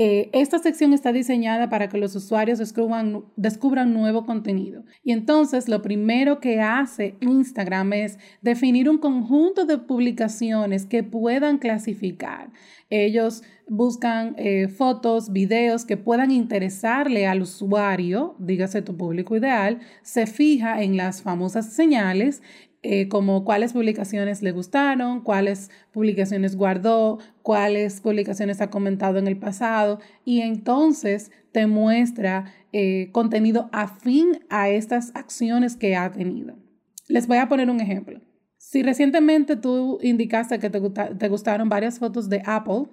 Eh, 0.00 0.30
esta 0.32 0.60
sección 0.60 0.92
está 0.92 1.10
diseñada 1.10 1.68
para 1.68 1.88
que 1.88 1.98
los 1.98 2.14
usuarios 2.14 2.60
descubran, 2.60 3.24
descubran 3.34 3.92
nuevo 3.92 4.26
contenido. 4.26 4.84
Y 5.02 5.10
entonces 5.10 5.68
lo 5.68 5.82
primero 5.82 6.38
que 6.38 6.60
hace 6.60 7.16
Instagram 7.20 7.92
es 7.94 8.18
definir 8.40 8.88
un 8.88 8.98
conjunto 8.98 9.64
de 9.64 9.78
publicaciones 9.78 10.86
que 10.86 11.02
puedan 11.02 11.58
clasificar. 11.58 12.52
Ellos 12.90 13.42
buscan 13.68 14.34
eh, 14.38 14.68
fotos, 14.68 15.32
videos 15.32 15.84
que 15.84 15.96
puedan 15.96 16.30
interesarle 16.30 17.26
al 17.26 17.42
usuario, 17.42 18.34
dígase 18.38 18.82
tu 18.82 18.96
público 18.96 19.36
ideal, 19.36 19.80
se 20.02 20.26
fija 20.26 20.82
en 20.82 20.96
las 20.96 21.22
famosas 21.22 21.72
señales 21.72 22.42
eh, 22.82 23.08
como 23.08 23.44
cuáles 23.44 23.72
publicaciones 23.72 24.40
le 24.40 24.52
gustaron, 24.52 25.20
cuáles 25.20 25.70
publicaciones 25.92 26.56
guardó, 26.56 27.18
cuáles 27.42 28.00
publicaciones 28.00 28.60
ha 28.60 28.70
comentado 28.70 29.18
en 29.18 29.26
el 29.26 29.36
pasado 29.36 29.98
y 30.24 30.42
entonces 30.42 31.32
te 31.50 31.66
muestra 31.66 32.52
eh, 32.72 33.08
contenido 33.12 33.68
afín 33.72 34.40
a 34.48 34.68
estas 34.68 35.10
acciones 35.16 35.76
que 35.76 35.96
ha 35.96 36.12
tenido. 36.12 36.54
Les 37.08 37.26
voy 37.26 37.38
a 37.38 37.48
poner 37.48 37.68
un 37.68 37.80
ejemplo. 37.80 38.20
Si 38.58 38.82
recientemente 38.82 39.56
tú 39.56 39.98
indicaste 40.02 40.58
que 40.58 40.70
te, 40.70 40.80
te 40.80 41.28
gustaron 41.28 41.68
varias 41.68 41.98
fotos 41.98 42.28
de 42.28 42.42
Apple, 42.44 42.84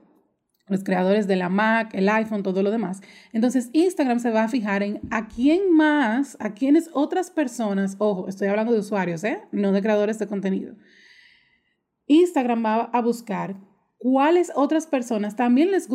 los 0.68 0.84
creadores 0.84 1.28
de 1.28 1.36
la 1.36 1.50
Mac, 1.50 1.92
el 1.94 2.10
iPhone, 2.10 2.44
todo 2.44 2.64
lo 2.64 2.72
demás. 2.72 3.02
Entonces 3.34 3.70
Instagram 3.74 4.20
se 4.20 4.32
va 4.32 4.44
a 4.44 4.48
fijar 4.48 4.82
en 4.84 5.00
a 5.12 5.28
quién 5.28 5.72
más, 5.72 6.38
a 6.40 6.54
quiénes 6.54 6.90
otras 6.94 7.30
personas, 7.30 7.96
ojo, 8.00 8.28
estoy 8.28 8.48
hablando 8.48 8.74
de 8.74 8.80
usuarios, 8.80 9.24
¿eh? 9.24 9.42
no 9.52 9.72
de 9.72 9.82
creadores 9.82 10.18
de 10.18 10.28
contenido. 10.28 10.76
Instagram 12.08 12.66
va 12.66 12.82
a 12.84 13.02
buscar 13.02 13.56
cuáles 13.98 14.52
otras 14.56 14.88
personas 14.88 15.36
también 15.36 15.72
les, 15.72 15.88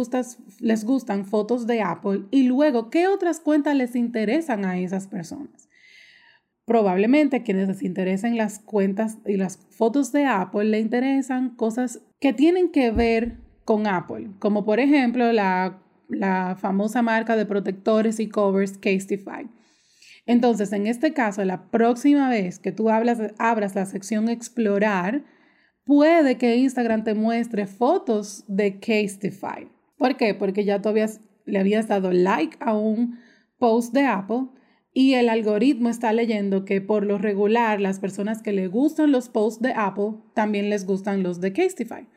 les 0.61 0.85
gustan 0.85 1.27
fotos 1.27 1.67
de 1.67 1.83
Apple 1.83 2.23
y 2.31 2.45
luego 2.45 2.91
qué 2.91 3.09
otras 3.09 3.41
cuentas 3.41 3.77
les 3.77 3.97
interesan 3.97 4.65
a 4.65 4.79
esas 4.79 5.07
personas. 5.07 5.69
Probablemente 6.65 7.43
quienes 7.43 7.67
les 7.67 7.83
interesen 7.83 8.37
las 8.37 8.61
cuentas 8.61 9.19
y 9.27 9.37
las 9.37 9.59
fotos 9.71 10.13
de 10.13 10.27
Apple 10.27 10.65
le 10.65 10.79
interesan 10.79 11.57
cosas 11.57 12.01
que 12.21 12.33
tienen 12.33 12.71
que 12.71 12.93
ver 12.93 13.50
con 13.65 13.87
Apple, 13.87 14.31
como 14.39 14.65
por 14.65 14.81
ejemplo 14.81 15.33
la, 15.33 15.79
famosa 16.61 17.03
marca 17.03 17.37
de 17.37 17.47
protectores 17.47 18.19
y 18.19 18.29
covers 18.29 18.77
Casetify. 18.79 19.49
Entonces, 20.27 20.73
en 20.73 20.87
este 20.87 21.13
caso, 21.13 21.45
la 21.45 21.71
próxima 21.71 22.29
vez 22.29 22.59
que 22.59 22.73
tú 22.73 22.91
hablas, 22.91 23.19
abras 23.39 23.75
la 23.75 23.87
sección 23.87 24.29
Explorar, 24.29 25.25
puede 25.85 26.37
que 26.37 26.57
Instagram 26.57 27.05
te 27.05 27.15
muestre 27.15 27.67
fotos 27.67 28.45
de 28.49 28.81
Casetify. 28.81 29.69
¿Por 29.97 30.17
qué? 30.17 30.35
Porque 30.35 30.65
ya 30.65 30.83
tú 30.83 30.91
le 31.47 31.59
habías 31.59 31.89
dado 31.89 32.13
like 32.13 32.57
a 32.61 32.75
un 32.75 33.19
post 33.59 33.93
de 33.95 34.07
Apple 34.07 34.49
y 34.93 35.15
el 35.15 35.29
algoritmo 35.29 35.89
está 35.89 36.13
leyendo 36.13 36.65
que 36.65 36.81
por 36.81 37.07
lo 37.07 37.19
regular 37.19 37.81
las 37.81 38.01
personas 38.01 38.43
que 38.43 38.53
le 38.53 38.67
gustan 38.67 39.13
los 39.13 39.29
posts 39.29 39.63
de 39.63 39.73
Apple 39.73 40.15
también 40.35 40.69
les 40.69 40.85
gustan 40.85 41.23
los 41.23 41.41
de 41.41 41.53
Casetify. 41.53 42.09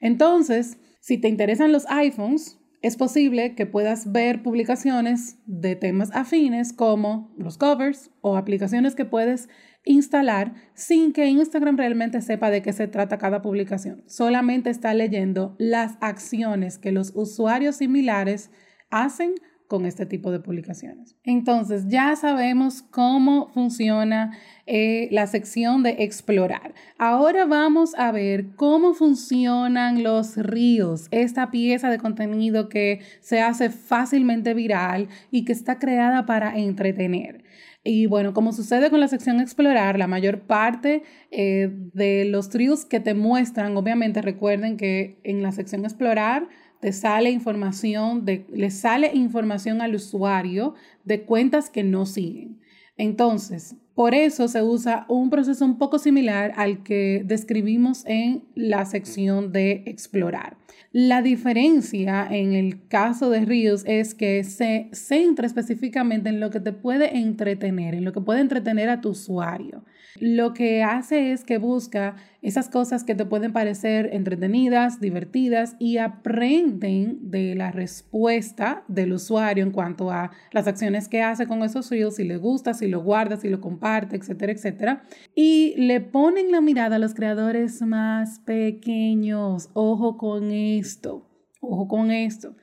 Entonces, 0.00 0.78
si 1.00 1.18
te 1.18 1.28
interesan 1.28 1.72
los 1.72 1.86
iPhones, 1.88 2.58
es 2.82 2.96
posible 2.96 3.54
que 3.54 3.66
puedas 3.66 4.10
ver 4.10 4.42
publicaciones 4.42 5.38
de 5.46 5.76
temas 5.76 6.10
afines 6.12 6.72
como 6.72 7.34
los 7.36 7.58
covers 7.58 8.10
o 8.22 8.36
aplicaciones 8.36 8.94
que 8.94 9.04
puedes 9.04 9.48
instalar 9.84 10.54
sin 10.74 11.12
que 11.12 11.26
Instagram 11.26 11.76
realmente 11.76 12.20
sepa 12.20 12.50
de 12.50 12.62
qué 12.62 12.72
se 12.72 12.86
trata 12.86 13.18
cada 13.18 13.42
publicación. 13.42 14.02
Solamente 14.06 14.70
está 14.70 14.94
leyendo 14.94 15.56
las 15.58 15.96
acciones 16.00 16.78
que 16.78 16.92
los 16.92 17.12
usuarios 17.14 17.76
similares 17.76 18.50
hacen 18.90 19.34
con 19.70 19.86
este 19.86 20.04
tipo 20.04 20.32
de 20.32 20.40
publicaciones. 20.40 21.14
Entonces, 21.22 21.86
ya 21.86 22.16
sabemos 22.16 22.82
cómo 22.82 23.50
funciona 23.50 24.36
eh, 24.66 25.06
la 25.12 25.28
sección 25.28 25.84
de 25.84 25.90
explorar. 26.00 26.74
Ahora 26.98 27.46
vamos 27.46 27.94
a 27.94 28.10
ver 28.10 28.56
cómo 28.56 28.94
funcionan 28.94 30.02
los 30.02 30.36
reels, 30.36 31.06
esta 31.12 31.52
pieza 31.52 31.88
de 31.88 31.98
contenido 31.98 32.68
que 32.68 32.98
se 33.20 33.40
hace 33.40 33.70
fácilmente 33.70 34.54
viral 34.54 35.06
y 35.30 35.44
que 35.44 35.52
está 35.52 35.78
creada 35.78 36.26
para 36.26 36.58
entretener. 36.58 37.44
Y 37.84 38.06
bueno, 38.06 38.34
como 38.34 38.52
sucede 38.52 38.90
con 38.90 38.98
la 38.98 39.06
sección 39.06 39.38
explorar, 39.38 39.96
la 40.00 40.08
mayor 40.08 40.40
parte 40.40 41.04
eh, 41.30 41.70
de 41.94 42.24
los 42.24 42.52
reels 42.52 42.84
que 42.84 42.98
te 42.98 43.14
muestran, 43.14 43.76
obviamente 43.76 44.20
recuerden 44.20 44.76
que 44.76 45.20
en 45.22 45.44
la 45.44 45.52
sección 45.52 45.84
explorar 45.84 46.48
te 46.80 46.92
sale 46.92 47.30
información, 47.30 48.24
de, 48.24 48.46
le 48.52 48.70
sale 48.70 49.10
información 49.14 49.82
al 49.82 49.94
usuario 49.94 50.74
de 51.04 51.22
cuentas 51.22 51.70
que 51.70 51.84
no 51.84 52.06
siguen. 52.06 52.58
Entonces, 52.96 53.76
Por 53.94 54.14
eso 54.14 54.48
se 54.48 54.62
usa 54.62 55.04
un 55.08 55.28
proceso 55.28 55.62
un 55.62 55.76
poco 55.76 55.98
similar 55.98 56.54
al 56.56 56.82
que 56.82 57.22
describimos 57.26 58.02
en 58.06 58.44
la 58.54 58.86
sección 58.86 59.52
de 59.52 59.82
explorar. 59.84 60.56
La 60.90 61.20
diferencia 61.20 62.26
en 62.30 62.54
el 62.54 62.88
caso 62.88 63.28
de 63.28 63.44
Reels 63.44 63.84
es 63.86 64.14
que 64.14 64.42
se 64.42 64.88
centra 64.92 65.46
específicamente 65.46 66.30
en 66.30 66.40
lo 66.40 66.48
que 66.48 66.60
te 66.60 66.72
puede 66.72 67.18
entretener, 67.18 67.94
en 67.94 68.06
lo 68.06 68.12
que 68.12 68.22
puede 68.22 68.40
entretener 68.40 68.88
a 68.88 69.02
tu 69.02 69.10
usuario. 69.10 69.84
Lo 70.18 70.54
que 70.54 70.82
hace 70.82 71.32
es 71.32 71.44
que 71.44 71.58
busca 71.58 72.16
esas 72.42 72.68
cosas 72.68 73.04
que 73.04 73.14
te 73.14 73.26
pueden 73.26 73.52
parecer 73.52 74.10
entretenidas, 74.12 75.00
divertidas 75.00 75.76
y 75.78 75.98
aprenden 75.98 77.30
de 77.30 77.54
la 77.54 77.70
respuesta 77.70 78.82
del 78.88 79.12
usuario 79.12 79.62
en 79.62 79.70
cuanto 79.70 80.10
a 80.10 80.30
las 80.52 80.66
acciones 80.66 81.08
que 81.08 81.22
hace 81.22 81.46
con 81.46 81.62
esos 81.62 81.90
reels, 81.90 82.16
si 82.16 82.24
le 82.24 82.38
gusta, 82.38 82.74
si 82.74 82.88
lo 82.88 83.02
guarda, 83.02 83.36
si 83.36 83.48
lo 83.48 83.60
comparte, 83.60 84.16
etcétera, 84.16 84.52
etcétera. 84.52 85.02
Y 85.34 85.74
le 85.76 86.00
ponen 86.00 86.50
la 86.50 86.60
mirada 86.60 86.96
a 86.96 86.98
los 86.98 87.14
creadores 87.14 87.82
más 87.82 88.40
pequeños. 88.40 89.70
Ojo 89.74 90.16
con 90.16 90.50
esto, 90.50 91.28
ojo 91.60 91.88
con 91.88 92.10
esto. 92.10 92.56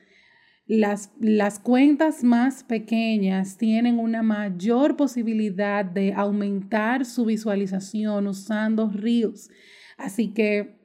Las, 0.68 1.10
las, 1.18 1.58
cuentas 1.58 2.22
más 2.22 2.62
pequeñas 2.62 3.56
tienen 3.56 3.98
una 3.98 4.22
mayor 4.22 4.96
posibilidad 4.96 5.82
de 5.82 6.12
aumentar 6.12 7.06
su 7.06 7.24
visualización 7.24 8.26
usando 8.26 8.90
Reels. 8.90 9.48
Así 9.96 10.34
que 10.34 10.78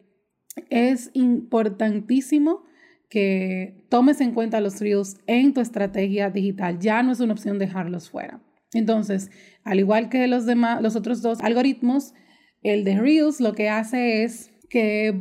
es 0.69 1.11
importantísimo 1.13 2.63
que 3.09 3.85
tomes 3.89 4.21
en 4.21 4.31
cuenta 4.31 4.61
los 4.61 4.79
Reels 4.79 5.17
en 5.27 5.53
tu 5.53 5.59
estrategia 5.59 6.29
digital. 6.29 6.79
Ya 6.79 7.03
no 7.03 7.11
es 7.11 7.19
una 7.19 7.33
opción 7.33 7.59
dejarlos 7.59 8.09
fuera. 8.09 8.41
Entonces, 8.71 9.31
al 9.65 9.79
igual 9.79 10.07
que 10.07 10.27
los 10.27 10.45
demás, 10.45 10.81
los 10.81 10.95
otros 10.95 11.21
dos 11.21 11.41
algoritmos, 11.41 12.13
el 12.61 12.85
de 12.85 12.97
Reels 12.97 13.41
lo 13.41 13.53
que 13.53 13.67
hace 13.67 14.23
es 14.23 14.52
que 14.73 15.13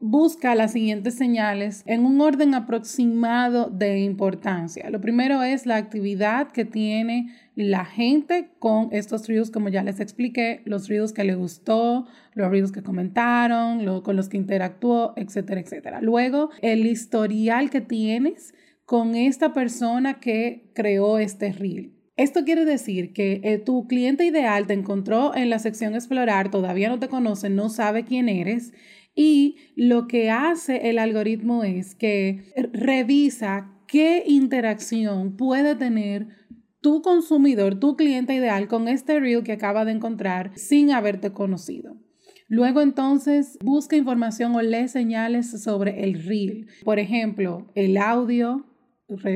busca 0.00 0.56
las 0.56 0.72
siguientes 0.72 1.14
señales 1.14 1.84
en 1.86 2.04
un 2.04 2.20
orden 2.20 2.54
aproximado 2.54 3.70
de 3.70 4.00
importancia. 4.00 4.90
Lo 4.90 5.00
primero 5.00 5.44
es 5.44 5.64
la 5.64 5.76
actividad 5.76 6.50
que 6.50 6.64
tiene 6.64 7.32
la 7.54 7.84
gente 7.84 8.50
con 8.58 8.88
estos 8.90 9.28
reels, 9.28 9.52
como 9.52 9.68
ya 9.68 9.84
les 9.84 10.00
expliqué, 10.00 10.62
los 10.64 10.88
reels 10.88 11.12
que 11.12 11.22
le 11.22 11.36
gustó, 11.36 12.08
los 12.34 12.50
reels 12.50 12.72
que 12.72 12.82
comentaron, 12.82 14.02
con 14.02 14.16
los 14.16 14.28
que 14.28 14.38
interactuó, 14.38 15.12
etcétera, 15.14 15.60
etcétera. 15.60 16.00
Luego, 16.00 16.50
el 16.60 16.84
historial 16.84 17.70
que 17.70 17.82
tienes 17.82 18.54
con 18.86 19.14
esta 19.14 19.52
persona 19.52 20.18
que 20.18 20.72
creó 20.74 21.18
este 21.18 21.52
reel. 21.52 21.95
Esto 22.16 22.44
quiere 22.44 22.64
decir 22.64 23.12
que 23.12 23.40
eh, 23.44 23.58
tu 23.58 23.86
cliente 23.86 24.24
ideal 24.24 24.66
te 24.66 24.72
encontró 24.72 25.34
en 25.34 25.50
la 25.50 25.58
sección 25.58 25.94
explorar, 25.94 26.50
todavía 26.50 26.88
no 26.88 26.98
te 26.98 27.08
conoce, 27.08 27.50
no 27.50 27.68
sabe 27.68 28.04
quién 28.04 28.28
eres 28.28 28.72
y 29.14 29.56
lo 29.76 30.06
que 30.06 30.30
hace 30.30 30.90
el 30.90 30.98
algoritmo 30.98 31.64
es 31.64 31.94
que 31.94 32.52
revisa 32.72 33.72
qué 33.88 34.22
interacción 34.26 35.36
puede 35.36 35.74
tener 35.74 36.28
tu 36.80 37.02
consumidor, 37.02 37.80
tu 37.80 37.96
cliente 37.96 38.34
ideal 38.34 38.68
con 38.68 38.88
este 38.88 39.18
reel 39.18 39.42
que 39.42 39.52
acaba 39.52 39.84
de 39.84 39.92
encontrar 39.92 40.52
sin 40.54 40.90
haberte 40.92 41.32
conocido. 41.32 41.96
Luego 42.48 42.80
entonces 42.80 43.58
busca 43.64 43.96
información 43.96 44.54
o 44.54 44.62
lee 44.62 44.86
señales 44.86 45.50
sobre 45.62 46.04
el 46.04 46.22
reel. 46.22 46.68
Por 46.84 46.98
ejemplo, 46.98 47.72
el 47.74 47.96
audio, 47.96 48.66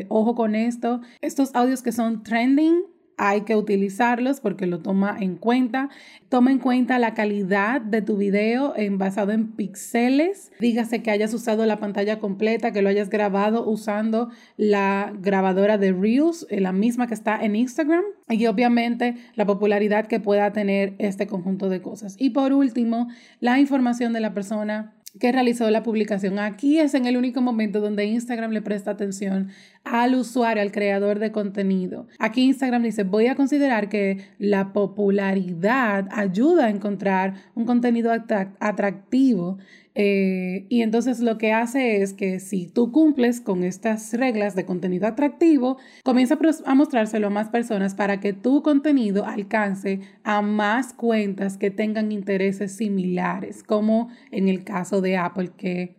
ojo 0.08 0.34
con 0.34 0.54
esto, 0.54 1.00
estos 1.20 1.54
audios 1.54 1.82
que 1.82 1.92
son 1.92 2.22
trending 2.22 2.82
hay 3.22 3.42
que 3.42 3.54
utilizarlos 3.54 4.40
porque 4.40 4.66
lo 4.66 4.78
toma 4.78 5.14
en 5.20 5.36
cuenta. 5.36 5.90
Toma 6.30 6.52
en 6.52 6.58
cuenta 6.58 6.98
la 6.98 7.12
calidad 7.12 7.82
de 7.82 8.00
tu 8.00 8.16
video 8.16 8.72
en, 8.74 8.96
basado 8.96 9.32
en 9.32 9.48
píxeles. 9.52 10.50
Dígase 10.58 11.02
que 11.02 11.10
hayas 11.10 11.34
usado 11.34 11.66
la 11.66 11.76
pantalla 11.76 12.18
completa, 12.18 12.72
que 12.72 12.80
lo 12.80 12.88
hayas 12.88 13.10
grabado 13.10 13.68
usando 13.68 14.30
la 14.56 15.12
grabadora 15.20 15.76
de 15.76 15.92
Reels, 15.92 16.46
eh, 16.48 16.60
la 16.60 16.72
misma 16.72 17.08
que 17.08 17.14
está 17.14 17.44
en 17.44 17.56
Instagram. 17.56 18.04
Y 18.30 18.46
obviamente 18.46 19.16
la 19.34 19.44
popularidad 19.44 20.06
que 20.06 20.18
pueda 20.18 20.54
tener 20.54 20.94
este 20.96 21.26
conjunto 21.26 21.68
de 21.68 21.82
cosas. 21.82 22.16
Y 22.18 22.30
por 22.30 22.54
último, 22.54 23.08
la 23.38 23.60
información 23.60 24.14
de 24.14 24.20
la 24.20 24.32
persona 24.32 24.94
que 25.18 25.32
realizó 25.32 25.68
la 25.70 25.82
publicación. 25.82 26.38
Aquí 26.38 26.78
es 26.78 26.94
en 26.94 27.06
el 27.06 27.16
único 27.16 27.40
momento 27.40 27.80
donde 27.80 28.04
Instagram 28.04 28.52
le 28.52 28.62
presta 28.62 28.92
atención 28.92 29.48
al 29.84 30.14
usuario, 30.14 30.62
al 30.62 30.72
creador 30.72 31.18
de 31.18 31.32
contenido. 31.32 32.06
Aquí 32.18 32.42
Instagram 32.42 32.82
dice, 32.82 33.02
voy 33.02 33.26
a 33.26 33.34
considerar 33.34 33.88
que 33.88 34.18
la 34.38 34.72
popularidad 34.72 36.08
ayuda 36.12 36.66
a 36.66 36.70
encontrar 36.70 37.34
un 37.54 37.64
contenido 37.64 38.12
atractivo 38.12 39.58
eh, 39.94 40.66
y 40.68 40.82
entonces 40.82 41.20
lo 41.20 41.36
que 41.36 41.52
hace 41.52 42.02
es 42.02 42.12
que 42.12 42.38
si 42.38 42.66
tú 42.66 42.92
cumples 42.92 43.40
con 43.40 43.64
estas 43.64 44.12
reglas 44.14 44.54
de 44.54 44.64
contenido 44.64 45.06
atractivo, 45.06 45.78
comienza 46.04 46.38
a 46.64 46.74
mostrárselo 46.74 47.26
a 47.26 47.30
más 47.30 47.48
personas 47.48 47.94
para 47.94 48.20
que 48.20 48.32
tu 48.32 48.62
contenido 48.62 49.26
alcance 49.26 50.00
a 50.22 50.42
más 50.42 50.94
cuentas 50.94 51.56
que 51.56 51.70
tengan 51.70 52.12
intereses 52.12 52.76
similares, 52.76 53.64
como 53.64 54.10
en 54.30 54.48
el 54.48 54.62
caso 54.64 55.00
de 55.00 55.16
Apple 55.16 55.50
que 55.56 55.96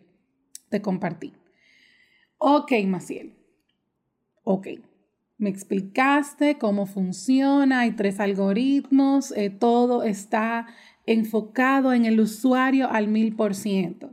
te 0.70 0.82
compartí. 0.82 1.34
Ok, 2.38 2.72
Maciel. 2.88 3.36
Ok. 4.44 4.68
Me 5.38 5.50
explicaste 5.50 6.60
cómo 6.60 6.86
funciona, 6.86 7.80
hay 7.80 7.94
tres 7.94 8.20
algoritmos, 8.20 9.32
eh, 9.36 9.50
todo 9.50 10.04
está 10.04 10.68
enfocado 11.06 11.94
en 11.94 12.06
el 12.06 12.20
usuario 12.20 12.90
al 12.90 13.08
mil 13.08 13.36
por 13.36 13.56
ciento. 13.56 14.12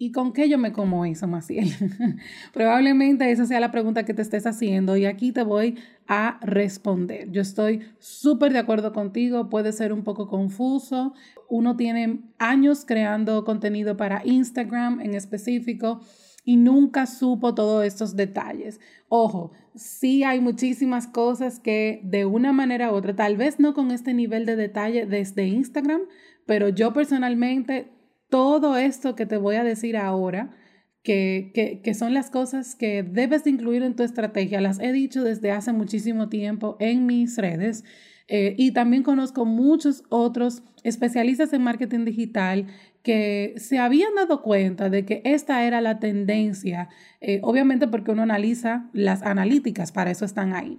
¿Y 0.00 0.12
con 0.12 0.32
qué 0.32 0.48
yo 0.48 0.58
me 0.58 0.72
como 0.72 1.04
eso, 1.04 1.26
Maciel? 1.26 1.72
Probablemente 2.52 3.32
esa 3.32 3.46
sea 3.46 3.58
la 3.58 3.72
pregunta 3.72 4.04
que 4.04 4.14
te 4.14 4.22
estés 4.22 4.46
haciendo 4.46 4.96
y 4.96 5.06
aquí 5.06 5.32
te 5.32 5.42
voy 5.42 5.76
a 6.06 6.38
responder. 6.40 7.32
Yo 7.32 7.42
estoy 7.42 7.80
súper 7.98 8.52
de 8.52 8.60
acuerdo 8.60 8.92
contigo, 8.92 9.48
puede 9.48 9.72
ser 9.72 9.92
un 9.92 10.04
poco 10.04 10.28
confuso. 10.28 11.14
Uno 11.48 11.76
tiene 11.76 12.20
años 12.38 12.84
creando 12.86 13.44
contenido 13.44 13.96
para 13.96 14.22
Instagram 14.24 15.00
en 15.00 15.14
específico 15.14 16.00
y 16.48 16.56
nunca 16.56 17.04
supo 17.04 17.54
todos 17.54 17.84
estos 17.84 18.16
detalles. 18.16 18.80
Ojo, 19.10 19.52
sí 19.74 20.24
hay 20.24 20.40
muchísimas 20.40 21.06
cosas 21.06 21.60
que 21.60 22.00
de 22.04 22.24
una 22.24 22.54
manera 22.54 22.90
u 22.90 22.94
otra, 22.94 23.14
tal 23.14 23.36
vez 23.36 23.60
no 23.60 23.74
con 23.74 23.90
este 23.90 24.14
nivel 24.14 24.46
de 24.46 24.56
detalle 24.56 25.04
desde 25.04 25.46
Instagram, 25.46 26.00
pero 26.46 26.70
yo 26.70 26.94
personalmente, 26.94 27.90
todo 28.30 28.78
esto 28.78 29.14
que 29.14 29.26
te 29.26 29.36
voy 29.36 29.56
a 29.56 29.62
decir 29.62 29.98
ahora, 29.98 30.56
que, 31.02 31.52
que, 31.84 31.92
son 31.92 32.14
las 32.14 32.30
cosas 32.30 32.74
que 32.74 33.02
debes 33.02 33.44
de 33.44 33.50
incluir 33.50 33.82
en 33.82 33.94
tu 33.94 34.02
estrategia, 34.02 34.62
las 34.62 34.80
he 34.80 34.90
dicho 34.90 35.24
desde 35.24 35.50
hace 35.50 35.74
muchísimo 35.74 36.30
tiempo 36.30 36.78
en 36.80 37.04
mis 37.04 37.36
redes. 37.36 37.84
Eh, 38.26 38.54
y 38.58 38.72
también 38.72 39.02
conozco 39.02 39.44
muchos 39.44 40.02
otros 40.08 40.62
especialistas 40.82 41.52
en 41.52 41.62
marketing 41.62 42.04
digital 42.04 42.66
que 43.02 43.54
se 43.56 43.78
habían 43.78 44.14
dado 44.14 44.42
cuenta 44.42 44.90
de 44.90 45.04
que 45.04 45.22
esta 45.24 45.64
era 45.64 45.80
la 45.80 45.98
tendencia, 45.98 46.88
eh, 47.20 47.40
obviamente 47.42 47.88
porque 47.88 48.10
uno 48.10 48.22
analiza 48.22 48.90
las 48.92 49.22
analíticas, 49.22 49.92
para 49.92 50.10
eso 50.10 50.24
están 50.24 50.54
ahí. 50.54 50.78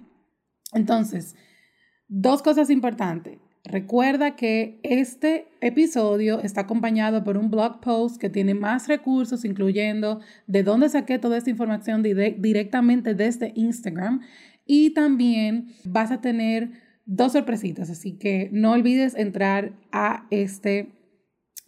Entonces, 0.72 1.34
dos 2.08 2.42
cosas 2.42 2.70
importantes. 2.70 3.38
Recuerda 3.64 4.36
que 4.36 4.80
este 4.82 5.48
episodio 5.60 6.40
está 6.40 6.62
acompañado 6.62 7.24
por 7.24 7.36
un 7.36 7.50
blog 7.50 7.80
post 7.80 8.18
que 8.18 8.30
tiene 8.30 8.54
más 8.54 8.88
recursos, 8.88 9.44
incluyendo 9.44 10.20
de 10.46 10.62
dónde 10.62 10.88
saqué 10.88 11.18
toda 11.18 11.36
esta 11.36 11.50
información 11.50 12.02
directamente 12.02 13.14
desde 13.14 13.52
Instagram. 13.54 14.22
Y 14.64 14.90
también 14.90 15.68
vas 15.84 16.10
a 16.10 16.20
tener 16.20 16.70
dos 17.04 17.32
sorpresitas, 17.32 17.90
así 17.90 18.16
que 18.16 18.48
no 18.52 18.72
olvides 18.72 19.14
entrar 19.14 19.72
a 19.92 20.26
este 20.30 20.99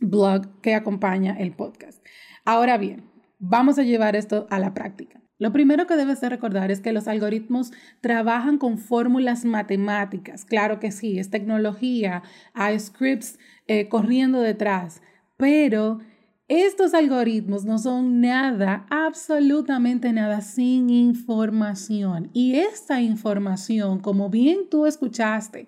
blog 0.02 0.60
que 0.60 0.74
acompaña 0.74 1.36
el 1.38 1.52
podcast. 1.52 2.04
Ahora 2.44 2.76
bien, 2.76 3.04
vamos 3.38 3.78
a 3.78 3.82
llevar 3.82 4.16
esto 4.16 4.46
a 4.50 4.58
la 4.58 4.74
práctica. 4.74 5.22
Lo 5.38 5.52
primero 5.52 5.88
que 5.88 5.96
debes 5.96 6.20
de 6.20 6.28
recordar 6.28 6.70
es 6.70 6.80
que 6.80 6.92
los 6.92 7.08
algoritmos 7.08 7.72
trabajan 8.00 8.58
con 8.58 8.78
fórmulas 8.78 9.44
matemáticas. 9.44 10.44
Claro 10.44 10.78
que 10.78 10.92
sí, 10.92 11.18
es 11.18 11.30
tecnología, 11.30 12.22
hay 12.54 12.78
scripts 12.78 13.40
eh, 13.66 13.88
corriendo 13.88 14.40
detrás, 14.40 15.02
pero 15.36 15.98
estos 16.46 16.94
algoritmos 16.94 17.64
no 17.64 17.78
son 17.78 18.20
nada, 18.20 18.86
absolutamente 18.90 20.12
nada, 20.12 20.42
sin 20.42 20.90
información. 20.90 22.30
Y 22.32 22.56
esta 22.56 23.00
información, 23.00 23.98
como 23.98 24.30
bien 24.30 24.68
tú 24.70 24.86
escuchaste 24.86 25.66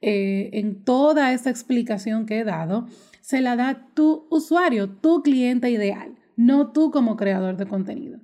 eh, 0.00 0.50
en 0.54 0.82
toda 0.82 1.32
esta 1.32 1.50
explicación 1.50 2.26
que 2.26 2.40
he 2.40 2.44
dado, 2.44 2.88
se 3.32 3.40
la 3.40 3.56
da 3.56 3.88
tu 3.94 4.26
usuario, 4.28 4.90
tu 4.90 5.22
cliente 5.22 5.70
ideal, 5.70 6.18
no 6.36 6.70
tú 6.70 6.90
como 6.90 7.16
creador 7.16 7.56
de 7.56 7.64
contenido. 7.64 8.20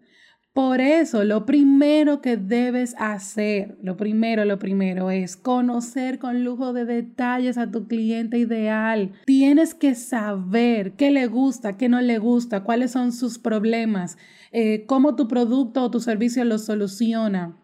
Por 0.52 0.82
eso, 0.82 1.24
lo 1.24 1.46
primero 1.46 2.20
que 2.20 2.36
debes 2.36 2.94
hacer, 2.98 3.78
lo 3.82 3.96
primero, 3.96 4.44
lo 4.44 4.58
primero 4.58 5.10
es 5.10 5.38
conocer 5.38 6.18
con 6.18 6.44
lujo 6.44 6.74
de 6.74 6.84
detalles 6.84 7.56
a 7.56 7.70
tu 7.70 7.88
cliente 7.88 8.36
ideal. 8.36 9.12
Tienes 9.24 9.72
que 9.72 9.94
saber 9.94 10.92
qué 10.92 11.10
le 11.10 11.26
gusta, 11.26 11.78
qué 11.78 11.88
no 11.88 12.02
le 12.02 12.18
gusta, 12.18 12.64
cuáles 12.64 12.90
son 12.90 13.12
sus 13.12 13.38
problemas, 13.38 14.18
eh, 14.52 14.84
cómo 14.84 15.16
tu 15.16 15.26
producto 15.26 15.84
o 15.84 15.90
tu 15.90 16.00
servicio 16.00 16.44
los 16.44 16.66
soluciona. 16.66 17.56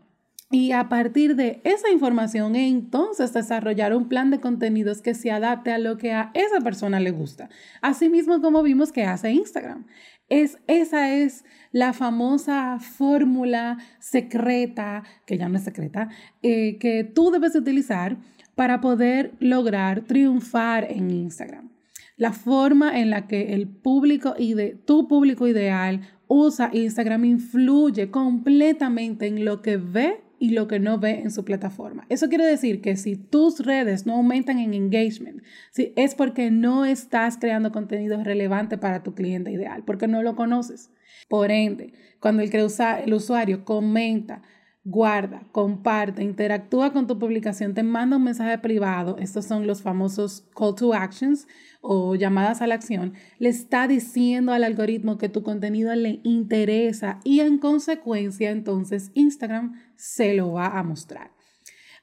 Y 0.54 0.70
a 0.70 0.88
partir 0.88 1.34
de 1.34 1.60
esa 1.64 1.90
información, 1.90 2.54
entonces 2.54 3.32
desarrollar 3.32 3.92
un 3.92 4.08
plan 4.08 4.30
de 4.30 4.38
contenidos 4.38 5.02
que 5.02 5.12
se 5.12 5.32
adapte 5.32 5.72
a 5.72 5.78
lo 5.78 5.98
que 5.98 6.12
a 6.12 6.30
esa 6.32 6.60
persona 6.60 7.00
le 7.00 7.10
gusta. 7.10 7.48
Asimismo, 7.82 8.40
como 8.40 8.62
vimos 8.62 8.92
que 8.92 9.02
hace 9.02 9.32
Instagram. 9.32 9.84
Es, 10.28 10.58
esa 10.68 11.12
es 11.12 11.44
la 11.72 11.92
famosa 11.92 12.78
fórmula 12.78 13.78
secreta, 13.98 15.02
que 15.26 15.38
ya 15.38 15.48
no 15.48 15.58
es 15.58 15.64
secreta, 15.64 16.08
eh, 16.40 16.78
que 16.78 17.02
tú 17.02 17.32
debes 17.32 17.56
utilizar 17.56 18.16
para 18.54 18.80
poder 18.80 19.34
lograr 19.40 20.02
triunfar 20.02 20.86
en 20.88 21.10
Instagram. 21.10 21.72
La 22.16 22.32
forma 22.32 23.00
en 23.00 23.10
la 23.10 23.26
que 23.26 23.54
el 23.54 23.66
público 23.66 24.36
y 24.38 24.54
de 24.54 24.76
tu 24.76 25.08
público 25.08 25.48
ideal 25.48 26.02
usa 26.28 26.70
Instagram 26.72 27.24
influye 27.24 28.12
completamente 28.12 29.26
en 29.26 29.44
lo 29.44 29.60
que 29.60 29.78
ve 29.78 30.20
y 30.44 30.50
lo 30.50 30.68
que 30.68 30.78
no 30.78 30.98
ve 30.98 31.20
en 31.20 31.30
su 31.30 31.42
plataforma. 31.42 32.04
Eso 32.10 32.28
quiere 32.28 32.44
decir 32.44 32.82
que 32.82 32.96
si 32.96 33.16
tus 33.16 33.60
redes 33.60 34.04
no 34.04 34.16
aumentan 34.16 34.58
en 34.58 34.74
engagement, 34.74 35.42
es 35.74 36.14
porque 36.14 36.50
no 36.50 36.84
estás 36.84 37.38
creando 37.38 37.72
contenido 37.72 38.22
relevante 38.22 38.76
para 38.76 39.02
tu 39.02 39.14
cliente 39.14 39.50
ideal, 39.50 39.84
porque 39.86 40.06
no 40.06 40.22
lo 40.22 40.36
conoces. 40.36 40.90
Por 41.30 41.50
ende, 41.50 41.94
cuando 42.20 42.42
el, 42.42 42.50
el 42.52 43.14
usuario 43.14 43.64
comenta, 43.64 44.42
guarda, 44.84 45.42
comparte, 45.50 46.22
interactúa 46.22 46.92
con 46.92 47.06
tu 47.06 47.18
publicación, 47.18 47.72
te 47.72 47.82
manda 47.82 48.18
un 48.18 48.24
mensaje 48.24 48.58
privado, 48.58 49.16
estos 49.18 49.46
son 49.46 49.66
los 49.66 49.80
famosos 49.80 50.46
call 50.54 50.74
to 50.74 50.92
actions 50.92 51.48
o 51.80 52.14
llamadas 52.14 52.60
a 52.60 52.66
la 52.66 52.74
acción, 52.74 53.14
le 53.38 53.48
está 53.48 53.88
diciendo 53.88 54.52
al 54.52 54.62
algoritmo 54.62 55.16
que 55.16 55.30
tu 55.30 55.42
contenido 55.42 55.94
le 55.94 56.20
interesa 56.22 57.18
y 57.24 57.40
en 57.40 57.58
consecuencia 57.58 58.50
entonces 58.50 59.10
Instagram 59.14 59.80
se 59.96 60.34
lo 60.34 60.52
va 60.52 60.78
a 60.78 60.82
mostrar. 60.82 61.30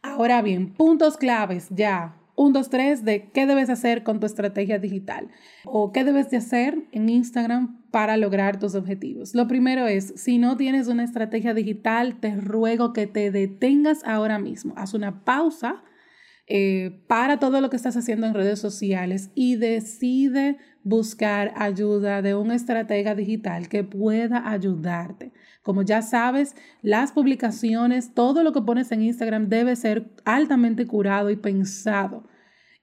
Ahora 0.02 0.42
bien, 0.42 0.74
puntos 0.74 1.18
claves 1.18 1.68
ya 1.70 2.18
un, 2.36 2.54
dos, 2.54 2.70
tres 2.70 3.06
de 3.06 3.30
qué 3.32 3.46
debes 3.46 3.70
hacer 3.70 4.04
con 4.04 4.20
tu 4.20 4.26
estrategia 4.26 4.80
digital 4.80 5.30
o 5.66 5.92
qué 5.92 6.04
debes 6.04 6.32
de 6.32 6.38
hacer 6.38 6.88
en 6.92 7.10
Instagram 7.10 7.81
para 7.92 8.18
lograr 8.18 8.58
tus 8.60 8.74
objetivos. 8.74 9.36
Lo 9.36 9.48
primero 9.48 9.86
es, 9.88 10.14
si 10.16 10.38
no 10.38 10.58
tienes 10.58 10.88
una 10.88 11.04
estrategia 11.04 11.54
digital, 11.54 12.20
te 12.20 12.36
ruego 12.36 12.94
que 12.94 13.06
te 13.06 13.32
detengas 13.32 14.04
ahora 14.06 14.40
mismo. 14.40 14.74
Haz 14.78 14.94
una 14.94 15.24
pausa 15.24 15.84
eh, 16.48 17.04
para 17.08 17.40
todo 17.40 17.62
lo 17.62 17.70
que 17.70 17.76
estás 17.76 17.96
haciendo 17.96 18.28
en 18.28 18.34
redes 18.34 18.60
sociales 18.60 19.30
y 19.36 19.56
decide 19.56 20.58
buscar 20.84 21.54
ayuda 21.56 22.22
de 22.22 22.36
un 22.36 22.52
estratega 22.52 23.14
digital 23.14 23.70
que 23.70 23.84
pueda 23.84 24.50
ayudarte. 24.50 25.32
Como 25.62 25.84
ya 25.84 26.02
sabes, 26.02 26.56
las 26.82 27.12
publicaciones, 27.12 28.14
todo 28.14 28.44
lo 28.44 28.52
que 28.52 28.62
pones 28.64 28.92
en 28.92 29.04
Instagram 29.04 29.48
debe 29.48 29.76
ser 29.76 30.12
altamente 30.26 30.88
curado 30.88 31.30
y 31.30 31.36
pensado. 31.36 32.28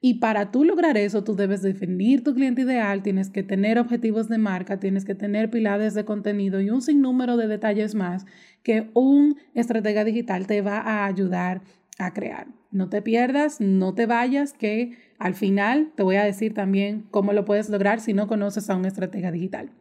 Y 0.01 0.15
para 0.15 0.53
tú 0.53 0.65
lograr 0.65 0.97
eso, 0.97 1.25
tú 1.25 1.35
debes 1.35 1.61
definir 1.61 2.23
tu 2.23 2.33
cliente 2.35 2.63
ideal, 2.63 3.03
tienes 3.03 3.31
que 3.31 3.43
tener 3.43 3.79
objetivos 3.79 4.29
de 4.29 4.39
marca, 4.39 4.79
tienes 4.79 5.05
que 5.05 5.17
tener 5.17 5.51
pilares 5.51 5.95
de 5.95 6.05
contenido 6.05 6.61
y 6.61 6.71
un 6.71 6.83
sinnúmero 6.83 7.37
de 7.37 7.49
detalles 7.49 7.97
más 7.97 8.25
que 8.63 8.91
un 8.95 9.37
estratega 9.55 10.05
digital 10.05 10.47
te 10.47 10.63
va 10.63 10.79
a 10.79 11.07
ayudar 11.07 11.63
a 11.99 12.13
crear. 12.13 12.47
No 12.71 12.89
te 12.89 13.03
pierdas, 13.03 13.61
no 13.61 13.95
te 13.95 14.07
vayas, 14.07 14.53
que 14.53 14.97
al 15.19 15.35
final 15.35 15.93
te 15.97 16.05
voy 16.05 16.17
a 16.17 16.25
decir 16.25 16.55
también 16.55 17.07
cómo 17.11 17.33
lo 17.33 17.45
puedes 17.45 17.69
lograr 17.69 18.01
si 18.01 18.13
no 18.13 18.29
conoces 18.29 18.71
a 18.71 18.77
un 18.77 18.85
estratega 18.85 19.33
digital. 19.33 19.73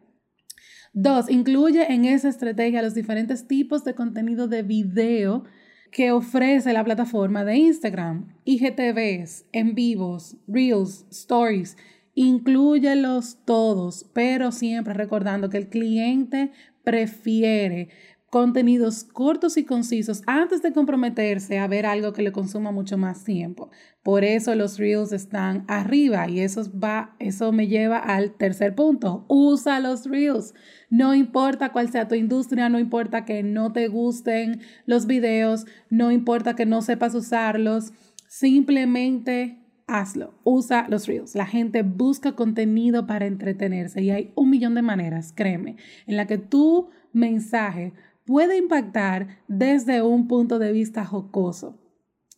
Dos, 0.92 1.30
incluye 1.30 1.92
en 1.92 2.06
esa 2.06 2.28
estrategia 2.28 2.82
los 2.82 2.94
diferentes 2.94 3.46
tipos 3.46 3.84
de 3.84 3.94
contenido 3.94 4.48
de 4.48 4.62
video 4.62 5.44
que 5.90 6.12
ofrece 6.12 6.72
la 6.72 6.84
plataforma 6.84 7.44
de 7.44 7.56
Instagram, 7.56 8.34
IGTVs, 8.44 9.46
en 9.52 9.74
vivos, 9.74 10.36
reels, 10.46 11.06
stories. 11.10 11.76
Incluyelos 12.14 13.38
todos, 13.44 14.04
pero 14.12 14.50
siempre 14.52 14.92
recordando 14.92 15.48
que 15.48 15.58
el 15.58 15.68
cliente 15.68 16.50
prefiere 16.82 17.88
contenidos 18.30 19.04
cortos 19.04 19.56
y 19.56 19.64
concisos 19.64 20.22
antes 20.26 20.60
de 20.60 20.72
comprometerse 20.72 21.58
a 21.58 21.66
ver 21.66 21.86
algo 21.86 22.12
que 22.12 22.22
le 22.22 22.32
consuma 22.32 22.72
mucho 22.72 22.98
más 22.98 23.24
tiempo. 23.24 23.70
Por 24.02 24.22
eso 24.22 24.54
los 24.54 24.78
reels 24.78 25.12
están 25.12 25.64
arriba 25.66 26.28
y 26.28 26.40
eso 26.40 26.62
va 26.78 27.14
eso 27.18 27.52
me 27.52 27.68
lleva 27.68 27.98
al 27.98 28.32
tercer 28.32 28.74
punto. 28.74 29.24
Usa 29.28 29.80
los 29.80 30.04
reels. 30.04 30.54
No 30.90 31.14
importa 31.14 31.72
cuál 31.72 31.90
sea 31.90 32.08
tu 32.08 32.14
industria, 32.14 32.68
no 32.68 32.78
importa 32.78 33.24
que 33.24 33.42
no 33.42 33.72
te 33.72 33.88
gusten 33.88 34.60
los 34.84 35.06
videos, 35.06 35.66
no 35.88 36.10
importa 36.10 36.54
que 36.54 36.66
no 36.66 36.82
sepas 36.82 37.14
usarlos, 37.14 37.92
simplemente 38.26 39.58
hazlo. 39.86 40.34
Usa 40.44 40.86
los 40.88 41.06
reels. 41.06 41.34
La 41.34 41.46
gente 41.46 41.82
busca 41.82 42.32
contenido 42.32 43.06
para 43.06 43.26
entretenerse 43.26 44.02
y 44.02 44.10
hay 44.10 44.32
un 44.34 44.50
millón 44.50 44.74
de 44.74 44.82
maneras, 44.82 45.32
créeme, 45.34 45.76
en 46.06 46.16
la 46.16 46.26
que 46.26 46.36
tu 46.36 46.90
mensaje 47.12 47.92
puede 48.28 48.58
impactar 48.58 49.38
desde 49.48 50.02
un 50.02 50.28
punto 50.28 50.58
de 50.58 50.70
vista 50.70 51.06
jocoso. 51.06 51.80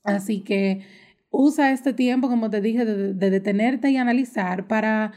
Así 0.05 0.43
que 0.43 0.87
usa 1.31 1.73
este 1.73 1.93
tiempo, 1.93 2.29
como 2.29 2.49
te 2.49 2.61
dije, 2.61 2.85
de, 2.85 3.13
detenerte 3.13 3.91
y 3.91 3.97
analizar 3.97 4.69
para 4.69 5.13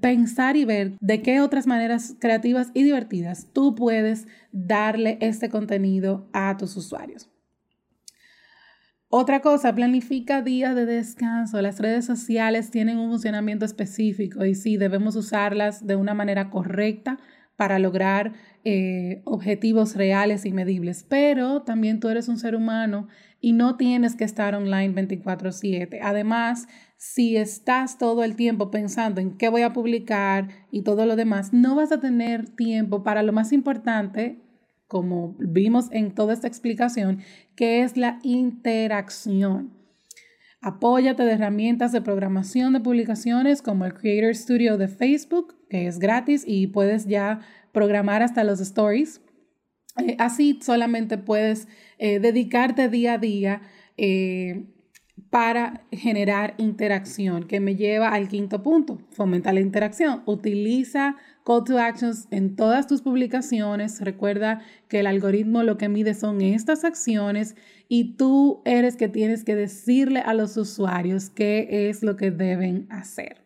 pensar 0.00 0.56
y 0.56 0.64
ver 0.64 0.92
de 1.00 1.22
qué 1.22 1.40
otras 1.40 1.66
maneras 1.66 2.14
creativas 2.20 2.70
y 2.72 2.84
divertidas 2.84 3.48
tú 3.52 3.74
puedes 3.74 4.28
darle 4.52 5.18
este 5.20 5.48
contenido 5.48 6.28
a 6.32 6.56
tus 6.56 6.76
usuarios. 6.76 7.28
Otra 9.08 9.40
cosa, 9.40 9.74
planifica 9.74 10.40
días 10.40 10.76
de 10.76 10.86
descanso. 10.86 11.60
Las 11.60 11.80
redes 11.80 12.04
sociales 12.04 12.70
tienen 12.70 12.98
un 12.98 13.10
funcionamiento 13.10 13.64
específico 13.64 14.44
y 14.44 14.54
sí, 14.54 14.76
debemos 14.76 15.16
usarlas 15.16 15.84
de 15.84 15.96
una 15.96 16.14
manera 16.14 16.48
correcta 16.48 17.18
para 17.62 17.78
lograr 17.78 18.32
eh, 18.64 19.22
objetivos 19.22 19.94
reales 19.94 20.44
y 20.46 20.50
medibles, 20.50 21.06
pero 21.08 21.62
también 21.62 22.00
tú 22.00 22.08
eres 22.08 22.26
un 22.26 22.36
ser 22.36 22.56
humano 22.56 23.06
y 23.40 23.52
no 23.52 23.76
tienes 23.76 24.16
que 24.16 24.24
estar 24.24 24.56
online 24.56 24.92
24/7. 24.92 26.00
Además, 26.02 26.66
si 26.96 27.36
estás 27.36 27.98
todo 27.98 28.24
el 28.24 28.34
tiempo 28.34 28.72
pensando 28.72 29.20
en 29.20 29.38
qué 29.38 29.48
voy 29.48 29.62
a 29.62 29.72
publicar 29.72 30.48
y 30.72 30.82
todo 30.82 31.06
lo 31.06 31.14
demás, 31.14 31.52
no 31.52 31.76
vas 31.76 31.92
a 31.92 32.00
tener 32.00 32.48
tiempo 32.48 33.04
para 33.04 33.22
lo 33.22 33.32
más 33.32 33.52
importante, 33.52 34.40
como 34.88 35.36
vimos 35.38 35.86
en 35.92 36.16
toda 36.16 36.32
esta 36.32 36.48
explicación, 36.48 37.20
que 37.54 37.84
es 37.84 37.96
la 37.96 38.18
interacción. 38.24 39.70
Apóyate 40.60 41.22
de 41.22 41.34
herramientas 41.34 41.92
de 41.92 42.02
programación 42.02 42.72
de 42.72 42.80
publicaciones 42.80 43.62
como 43.62 43.84
el 43.84 43.94
Creator 43.94 44.34
Studio 44.34 44.78
de 44.78 44.88
Facebook, 44.88 45.54
que 45.72 45.86
es 45.86 45.98
gratis 45.98 46.44
y 46.46 46.66
puedes 46.66 47.06
ya 47.06 47.40
programar 47.72 48.22
hasta 48.22 48.44
los 48.44 48.60
stories. 48.60 49.22
Eh, 49.96 50.16
así 50.18 50.60
solamente 50.62 51.16
puedes 51.16 51.66
eh, 51.96 52.20
dedicarte 52.20 52.90
día 52.90 53.14
a 53.14 53.18
día 53.18 53.62
eh, 53.96 54.66
para 55.30 55.86
generar 55.90 56.52
interacción, 56.58 57.44
que 57.44 57.58
me 57.58 57.74
lleva 57.74 58.10
al 58.10 58.28
quinto 58.28 58.62
punto, 58.62 58.98
fomenta 59.12 59.50
la 59.54 59.60
interacción. 59.60 60.22
Utiliza 60.26 61.16
call 61.42 61.64
to 61.64 61.78
actions 61.78 62.28
en 62.30 62.54
todas 62.54 62.86
tus 62.86 63.00
publicaciones. 63.00 64.02
Recuerda 64.02 64.60
que 64.88 65.00
el 65.00 65.06
algoritmo 65.06 65.62
lo 65.62 65.78
que 65.78 65.88
mide 65.88 66.12
son 66.12 66.42
estas 66.42 66.84
acciones 66.84 67.56
y 67.88 68.18
tú 68.18 68.60
eres 68.66 68.96
que 68.96 69.08
tienes 69.08 69.42
que 69.42 69.54
decirle 69.54 70.20
a 70.20 70.34
los 70.34 70.58
usuarios 70.58 71.30
qué 71.30 71.88
es 71.88 72.02
lo 72.02 72.16
que 72.18 72.30
deben 72.30 72.86
hacer. 72.90 73.41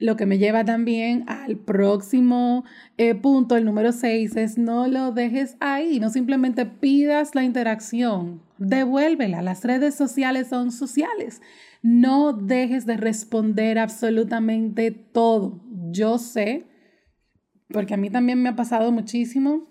Lo 0.00 0.16
que 0.16 0.26
me 0.26 0.38
lleva 0.38 0.64
también 0.64 1.24
al 1.26 1.56
próximo 1.56 2.64
eh, 2.98 3.16
punto, 3.16 3.56
el 3.56 3.64
número 3.64 3.90
6, 3.90 4.36
es 4.36 4.56
no 4.56 4.86
lo 4.86 5.10
dejes 5.10 5.56
ahí, 5.58 5.98
no 5.98 6.10
simplemente 6.10 6.66
pidas 6.66 7.34
la 7.34 7.42
interacción, 7.42 8.40
devuélvela. 8.58 9.42
Las 9.42 9.64
redes 9.64 9.96
sociales 9.96 10.48
son 10.48 10.70
sociales. 10.70 11.42
No 11.82 12.32
dejes 12.32 12.86
de 12.86 12.96
responder 12.96 13.78
absolutamente 13.78 14.92
todo. 14.92 15.64
Yo 15.90 16.18
sé, 16.18 16.66
porque 17.68 17.94
a 17.94 17.96
mí 17.96 18.08
también 18.08 18.40
me 18.40 18.50
ha 18.50 18.56
pasado 18.56 18.92
muchísimo, 18.92 19.68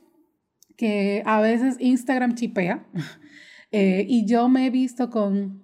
que 0.75 1.23
a 1.25 1.41
veces 1.41 1.77
Instagram 1.79 2.35
chipea 2.35 2.85
eh, 3.71 4.05
y 4.07 4.25
yo 4.25 4.49
me 4.49 4.67
he 4.67 4.69
visto 4.69 5.09
con 5.09 5.63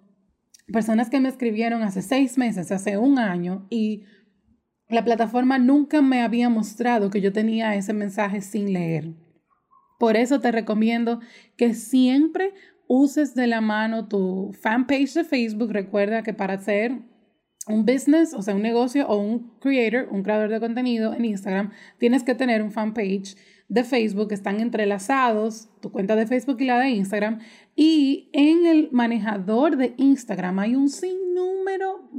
personas 0.67 1.09
que 1.09 1.19
me 1.19 1.29
escribieron 1.29 1.83
hace 1.83 2.01
seis 2.01 2.37
meses, 2.37 2.71
hace 2.71 2.97
un 2.97 3.19
año 3.19 3.67
y 3.69 4.03
la 4.89 5.03
plataforma 5.03 5.57
nunca 5.59 6.01
me 6.01 6.21
había 6.21 6.49
mostrado 6.49 7.09
que 7.09 7.21
yo 7.21 7.33
tenía 7.33 7.75
ese 7.75 7.93
mensaje 7.93 8.41
sin 8.41 8.73
leer. 8.73 9.13
Por 9.99 10.17
eso 10.17 10.39
te 10.39 10.51
recomiendo 10.51 11.19
que 11.57 11.73
siempre 11.73 12.53
uses 12.87 13.35
de 13.35 13.47
la 13.47 13.61
mano 13.61 14.07
tu 14.07 14.51
fanpage 14.61 15.13
de 15.13 15.23
Facebook. 15.23 15.71
Recuerda 15.71 16.23
que 16.23 16.33
para 16.33 16.55
hacer 16.55 16.99
un 17.67 17.85
business, 17.85 18.33
o 18.33 18.41
sea, 18.41 18.55
un 18.55 18.61
negocio 18.61 19.07
o 19.07 19.17
un 19.17 19.57
creator, 19.59 20.09
un 20.11 20.23
creador 20.23 20.49
de 20.49 20.59
contenido 20.59 21.13
en 21.13 21.25
Instagram, 21.25 21.71
tienes 21.97 22.23
que 22.23 22.35
tener 22.35 22.61
un 22.61 22.71
fanpage 22.71 23.35
de 23.69 23.83
Facebook, 23.83 24.33
están 24.33 24.59
entrelazados, 24.59 25.69
tu 25.81 25.91
cuenta 25.91 26.15
de 26.15 26.27
Facebook 26.27 26.57
y 26.59 26.65
la 26.65 26.79
de 26.79 26.89
Instagram, 26.89 27.39
y 27.75 28.29
en 28.33 28.65
el 28.65 28.89
manejador 28.91 29.77
de 29.77 29.93
Instagram 29.97 30.59
hay 30.59 30.75
un 30.75 30.89
sinnúmero, 30.89 32.09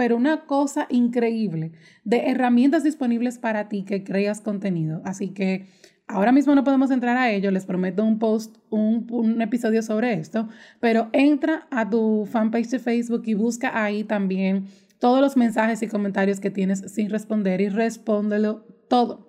pero 0.00 0.16
una 0.16 0.46
cosa 0.46 0.86
increíble 0.88 1.72
de 2.04 2.30
herramientas 2.30 2.82
disponibles 2.82 3.36
para 3.36 3.68
ti 3.68 3.84
que 3.84 4.02
creas 4.02 4.40
contenido. 4.40 5.02
Así 5.04 5.28
que 5.28 5.66
ahora 6.06 6.32
mismo 6.32 6.54
no 6.54 6.64
podemos 6.64 6.90
entrar 6.90 7.18
a 7.18 7.30
ello, 7.30 7.50
les 7.50 7.66
prometo 7.66 8.02
un 8.02 8.18
post, 8.18 8.56
un, 8.70 9.42
episodio 9.42 9.82
sobre 9.82 10.14
esto, 10.14 10.48
pero 10.80 11.10
entra 11.12 11.66
a 11.70 11.90
tu 11.90 12.24
fanpage 12.24 12.70
de 12.70 12.78
Facebook 12.78 13.24
y 13.26 13.34
busca 13.34 13.84
ahí 13.84 14.02
también 14.02 14.68
todos 14.98 15.20
los 15.20 15.36
mensajes 15.36 15.82
y 15.82 15.88
comentarios 15.88 16.40
que 16.40 16.48
tienes 16.48 16.80
sin 16.90 17.10
responder 17.10 17.60
y 17.60 17.68
respóndelo 17.68 18.64
todo. 18.88 19.28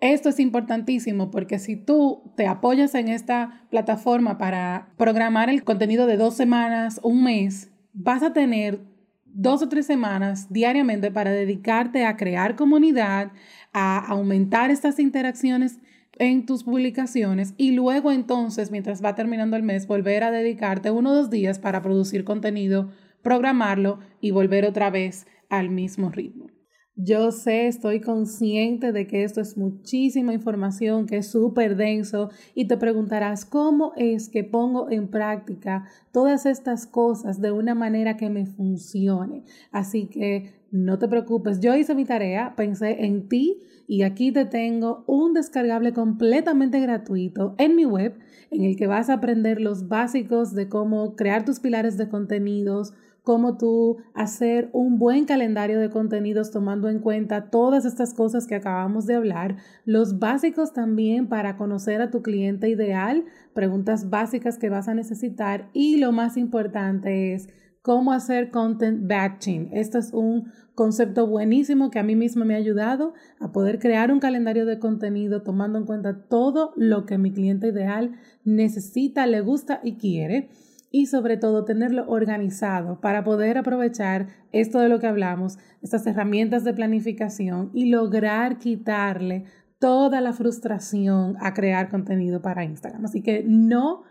Esto 0.00 0.30
es 0.30 0.40
importantísimo 0.40 1.30
porque 1.30 1.58
si 1.58 1.76
tú 1.76 2.32
te 2.34 2.46
apoyas 2.46 2.94
en 2.94 3.08
esta 3.08 3.66
plataforma 3.68 4.38
para 4.38 4.94
programar 4.96 5.50
el 5.50 5.64
contenido 5.64 6.06
de 6.06 6.16
dos 6.16 6.34
semanas, 6.34 6.98
un 7.02 7.22
mes, 7.24 7.68
vas 7.92 8.22
a 8.22 8.32
tener 8.32 8.90
dos 9.34 9.62
o 9.62 9.68
tres 9.68 9.86
semanas 9.86 10.46
diariamente 10.50 11.10
para 11.10 11.32
dedicarte 11.32 12.04
a 12.04 12.16
crear 12.16 12.56
comunidad, 12.56 13.32
a 13.72 13.98
aumentar 13.98 14.70
estas 14.70 14.98
interacciones 14.98 15.78
en 16.18 16.44
tus 16.44 16.64
publicaciones 16.64 17.54
y 17.56 17.72
luego 17.72 18.12
entonces, 18.12 18.70
mientras 18.70 19.02
va 19.02 19.14
terminando 19.14 19.56
el 19.56 19.62
mes, 19.62 19.86
volver 19.86 20.24
a 20.24 20.30
dedicarte 20.30 20.90
uno 20.90 21.10
o 21.10 21.14
dos 21.14 21.30
días 21.30 21.58
para 21.58 21.82
producir 21.82 22.24
contenido 22.24 22.90
programarlo 23.22 24.00
y 24.20 24.32
volver 24.32 24.66
otra 24.66 24.90
vez 24.90 25.26
al 25.48 25.70
mismo 25.70 26.10
ritmo. 26.10 26.51
Yo 26.94 27.32
sé, 27.32 27.68
estoy 27.68 28.02
consciente 28.02 28.92
de 28.92 29.06
que 29.06 29.24
esto 29.24 29.40
es 29.40 29.56
muchísima 29.56 30.34
información, 30.34 31.06
que 31.06 31.16
es 31.16 31.26
súper 31.26 31.74
denso 31.74 32.28
y 32.54 32.66
te 32.66 32.76
preguntarás 32.76 33.46
cómo 33.46 33.94
es 33.96 34.28
que 34.28 34.44
pongo 34.44 34.90
en 34.90 35.08
práctica 35.08 35.88
todas 36.12 36.44
estas 36.44 36.86
cosas 36.86 37.40
de 37.40 37.50
una 37.50 37.74
manera 37.74 38.18
que 38.18 38.28
me 38.28 38.44
funcione. 38.44 39.44
Así 39.70 40.06
que 40.06 40.62
no 40.70 40.98
te 40.98 41.08
preocupes, 41.08 41.60
yo 41.60 41.74
hice 41.74 41.94
mi 41.94 42.04
tarea, 42.04 42.54
pensé 42.56 43.06
en 43.06 43.26
ti 43.26 43.62
y 43.88 44.02
aquí 44.02 44.30
te 44.30 44.44
tengo 44.44 45.02
un 45.06 45.32
descargable 45.32 45.94
completamente 45.94 46.78
gratuito 46.78 47.54
en 47.56 47.74
mi 47.74 47.86
web 47.86 48.18
en 48.50 48.64
el 48.64 48.76
que 48.76 48.86
vas 48.86 49.08
a 49.08 49.14
aprender 49.14 49.62
los 49.62 49.88
básicos 49.88 50.54
de 50.54 50.68
cómo 50.68 51.16
crear 51.16 51.46
tus 51.46 51.58
pilares 51.58 51.96
de 51.96 52.10
contenidos, 52.10 52.92
cómo 53.22 53.56
tú 53.56 53.98
hacer 54.14 54.68
un 54.72 54.98
buen 54.98 55.24
calendario 55.24 55.78
de 55.78 55.90
contenidos 55.90 56.50
tomando 56.50 56.88
en 56.88 56.98
cuenta 56.98 57.50
todas 57.50 57.84
estas 57.84 58.14
cosas 58.14 58.46
que 58.46 58.56
acabamos 58.56 59.06
de 59.06 59.14
hablar, 59.14 59.56
los 59.84 60.18
básicos 60.18 60.72
también 60.72 61.28
para 61.28 61.56
conocer 61.56 62.02
a 62.02 62.10
tu 62.10 62.22
cliente 62.22 62.68
ideal, 62.68 63.24
preguntas 63.54 64.10
básicas 64.10 64.58
que 64.58 64.70
vas 64.70 64.88
a 64.88 64.94
necesitar 64.94 65.70
y 65.72 65.98
lo 65.98 66.10
más 66.10 66.36
importante 66.36 67.34
es 67.34 67.48
cómo 67.82 68.12
hacer 68.12 68.50
content 68.50 69.08
batching. 69.08 69.70
Este 69.72 69.98
es 69.98 70.12
un 70.12 70.50
concepto 70.74 71.26
buenísimo 71.26 71.90
que 71.90 71.98
a 71.98 72.04
mí 72.04 72.16
mismo 72.16 72.44
me 72.44 72.54
ha 72.54 72.58
ayudado 72.58 73.12
a 73.40 73.52
poder 73.52 73.78
crear 73.78 74.12
un 74.12 74.20
calendario 74.20 74.66
de 74.66 74.78
contenido 74.78 75.42
tomando 75.42 75.78
en 75.78 75.84
cuenta 75.84 76.26
todo 76.28 76.72
lo 76.76 77.06
que 77.06 77.18
mi 77.18 77.32
cliente 77.32 77.68
ideal 77.68 78.12
necesita, 78.44 79.26
le 79.26 79.40
gusta 79.40 79.80
y 79.82 79.96
quiere 79.96 80.48
y 80.92 81.06
sobre 81.06 81.38
todo 81.38 81.64
tenerlo 81.64 82.04
organizado 82.06 83.00
para 83.00 83.24
poder 83.24 83.58
aprovechar 83.58 84.28
esto 84.52 84.78
de 84.78 84.90
lo 84.90 85.00
que 85.00 85.06
hablamos, 85.06 85.58
estas 85.80 86.06
herramientas 86.06 86.62
de 86.62 86.74
planificación 86.74 87.70
y 87.72 87.86
lograr 87.86 88.58
quitarle 88.58 89.46
toda 89.80 90.20
la 90.20 90.34
frustración 90.34 91.36
a 91.40 91.54
crear 91.54 91.88
contenido 91.88 92.42
para 92.42 92.62
Instagram. 92.62 93.06
Así 93.06 93.22
que 93.22 93.42
no, 93.44 94.02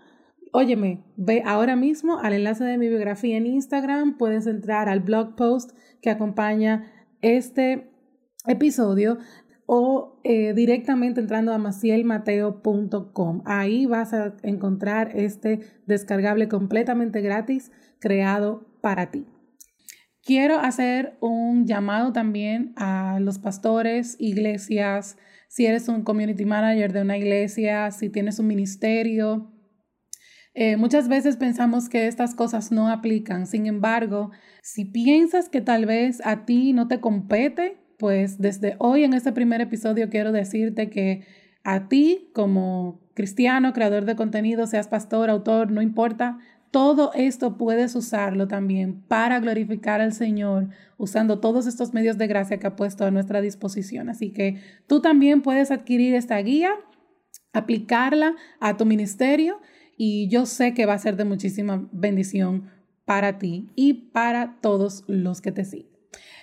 óyeme, 0.52 1.06
ve 1.15 1.44
ahora 1.46 1.76
mismo 1.76 2.20
al 2.20 2.34
enlace 2.34 2.63
de 2.63 2.78
mi 2.80 2.89
biografía 2.89 3.38
en 3.38 3.46
Instagram, 3.46 4.17
puedes 4.17 4.48
entrar 4.48 4.89
al 4.89 5.00
blog 5.00 5.36
post 5.36 5.72
que 6.02 6.10
acompaña 6.10 6.91
este 7.22 7.91
episodio 8.48 9.20
o 9.74 10.20
eh, 10.26 10.52
directamente 10.54 11.22
entrando 11.22 11.54
a 11.54 11.58
macielmateo.com. 11.58 13.42
Ahí 13.46 13.86
vas 13.86 14.12
a 14.12 14.36
encontrar 14.44 15.18
este 15.18 15.62
descargable 15.88 16.50
completamente 16.50 17.22
gratis 17.22 17.72
creado 18.00 18.68
para 18.82 19.12
ti. 19.12 19.26
Quiero 20.26 20.60
hacer 20.60 21.18
un 21.22 21.68
llamado 21.68 22.12
también 22.12 22.74
a 22.76 23.20
los 23.22 23.40
pastores, 23.40 24.18
iglesias, 24.20 25.16
si 25.48 25.68
eres 25.68 25.88
un 25.88 26.04
community 26.04 26.44
manager 26.44 26.92
de 26.92 27.04
una 27.04 27.18
iglesia, 27.18 27.92
si 27.92 28.10
tienes 28.10 28.40
un 28.40 28.48
ministerio. 28.48 29.54
Eh, 30.54 30.76
muchas 30.76 31.08
veces 31.08 31.38
pensamos 31.38 31.88
que 31.88 32.08
estas 32.08 32.36
cosas 32.36 32.74
no 32.74 32.90
aplican. 32.90 33.48
Sin 33.48 33.68
embargo, 33.68 34.32
si 34.62 34.84
piensas 34.84 35.48
que 35.48 35.62
tal 35.62 35.86
vez 35.86 36.22
a 36.26 36.44
ti 36.44 36.74
no 36.74 36.90
te 36.90 37.00
compete, 37.00 37.81
pues 38.02 38.40
desde 38.40 38.78
hoy 38.80 39.04
en 39.04 39.14
este 39.14 39.32
primer 39.32 39.62
episodio 39.62 40.10
quiero 40.10 40.32
decirte 40.32 40.90
que 40.90 41.24
a 41.64 41.88
ti 41.88 42.32
como 42.34 43.00
cristiano, 43.14 43.74
creador 43.74 44.06
de 44.06 44.16
contenido, 44.16 44.66
seas 44.66 44.88
pastor, 44.88 45.30
autor, 45.30 45.70
no 45.70 45.84
importa, 45.84 46.40
todo 46.72 47.12
esto 47.14 47.60
puedes 47.60 47.96
usarlo 47.96 48.48
también 48.48 49.04
para 49.04 49.40
glorificar 49.40 50.02
al 50.02 50.14
Señor 50.14 50.70
usando 50.98 51.40
todos 51.40 51.68
estos 51.68 51.94
medios 51.94 52.18
de 52.18 52.26
gracia 52.26 52.58
que 52.58 52.66
ha 52.66 52.76
puesto 52.76 53.06
a 53.06 53.12
nuestra 53.12 53.40
disposición. 53.40 54.10
Así 54.10 54.32
que 54.32 54.60
tú 54.88 55.00
también 55.00 55.44
puedes 55.44 55.70
adquirir 55.70 56.16
esta 56.16 56.40
guía, 56.40 56.72
aplicarla 57.54 58.34
a 58.60 58.78
tu 58.78 58.88
ministerio 58.88 59.60
y 59.96 60.28
yo 60.28 60.48
sé 60.48 60.74
que 60.74 60.88
va 60.88 60.94
a 60.94 60.98
ser 60.98 61.18
de 61.18 61.26
muchísima 61.26 61.88
bendición 61.92 62.72
para 63.06 63.38
ti 63.38 63.70
y 63.76 63.94
para 64.12 64.58
todos 64.60 65.04
los 65.06 65.40
que 65.40 65.52
te 65.52 65.66
siguen. 65.66 65.91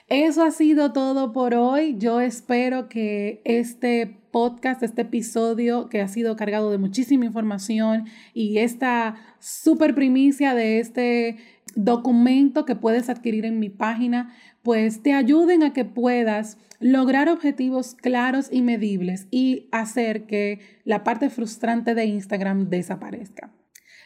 Eso 0.09 0.42
ha 0.42 0.51
sido 0.51 0.92
todo 0.92 1.33
por 1.35 1.53
hoy. 1.53 1.97
Yo 1.99 2.23
espero 2.23 2.88
que 2.88 3.42
este 3.44 4.18
podcast, 4.31 4.83
este 4.83 5.03
episodio 5.03 5.90
que 5.90 6.01
ha 6.01 6.09
sido 6.09 6.35
cargado 6.35 6.71
de 6.71 6.79
muchísima 6.79 7.27
información 7.27 8.07
y 8.33 8.57
esta 8.57 9.16
super 9.38 9.94
primicia 9.94 10.55
de 10.55 10.81
este 10.81 11.37
documento 11.75 12.64
que 12.64 12.75
puedes 12.75 13.11
adquirir 13.11 13.44
en 13.44 13.59
mi 13.59 13.68
página, 13.68 14.35
pues 14.62 15.03
te 15.03 15.12
ayuden 15.12 15.62
a 15.62 15.75
que 15.75 15.85
puedas 15.85 16.57
lograr 16.81 17.29
objetivos 17.29 17.94
claros 17.94 18.49
y 18.51 18.62
medibles 18.62 19.29
y 19.31 19.68
hacer 19.73 20.25
que 20.25 20.61
la 20.85 21.05
parte 21.05 21.29
frustrante 21.29 21.94
de 21.94 22.07
Instagram 22.07 22.71
desaparezca. 22.71 23.53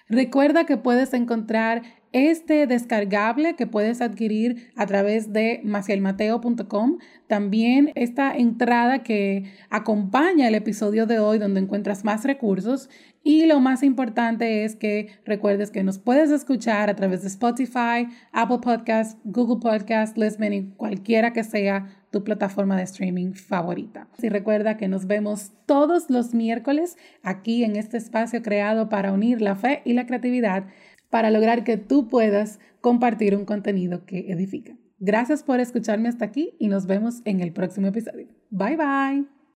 Recuerda 0.09 0.67
que 0.67 0.77
puedes 0.77 1.15
encontrar 1.15 1.83
este 2.13 2.67
descargable 2.67 3.57
que 3.57 3.67
puedes 3.67 4.01
adquirir 4.01 4.71
a 4.77 4.87
través 4.87 5.33
de 5.33 5.61
macielmateo.com. 5.65 6.99
También 7.27 7.91
esta 7.95 8.37
entrada 8.37 9.03
que 9.03 9.45
acompaña 9.71 10.49
el 10.49 10.55
episodio 10.55 11.07
de 11.07 11.19
hoy 11.19 11.39
donde 11.39 11.61
encuentras 11.61 12.05
más 12.05 12.25
recursos. 12.25 12.91
Y 13.25 13.47
lo 13.47 13.61
más 13.61 13.83
importante 13.83 14.65
es 14.65 14.75
que 14.75 15.09
recuerdes 15.25 15.71
que 15.71 15.85
nos 15.85 15.99
puedes 15.99 16.31
escuchar 16.31 16.91
a 16.91 16.97
través 16.97 17.23
de 17.23 17.29
Spotify, 17.29 18.09
Apple 18.33 18.59
Podcasts, 18.63 19.17
Google 19.25 19.61
Podcasts, 19.61 20.19
Listening, 20.19 20.73
cualquiera 20.73 21.33
que 21.33 21.45
sea 21.45 21.87
tu 22.11 22.25
plataforma 22.25 22.77
de 22.77 22.83
streaming 22.83 23.33
favorita. 23.33 24.07
Y 24.21 24.29
recuerda 24.29 24.77
que 24.77 24.87
nos 24.87 25.07
vemos 25.07 25.53
todos 25.67 26.11
los 26.11 26.35
miércoles 26.35 26.99
aquí 27.23 27.65
en 27.65 27.77
este 27.77 27.97
espacio 27.97 28.43
creado 28.43 28.89
para 28.89 29.13
unir 29.13 29.41
la 29.41 29.57
fe 29.57 29.83
y 29.85 29.95
la 29.95 30.05
creatividad 30.05 30.67
para 31.13 31.31
lograr 31.31 31.63
que 31.63 31.77
tú 31.77 32.09
puedas 32.09 32.59
compartir 32.81 33.37
un 33.37 33.45
contenido 33.45 34.07
que 34.07 34.33
edifica. 34.33 34.79
Gracias 34.99 35.43
por 35.43 35.61
escucharme 35.61 36.09
hasta 36.09 36.25
aquí 36.25 36.57
y 36.59 36.69
nos 36.69 36.87
vemos 36.87 37.21
en 37.27 37.41
el 37.43 37.53
próximo 37.53 37.89
episodio. 37.89 38.29
Bye 38.49 38.79
bye. 38.79 39.42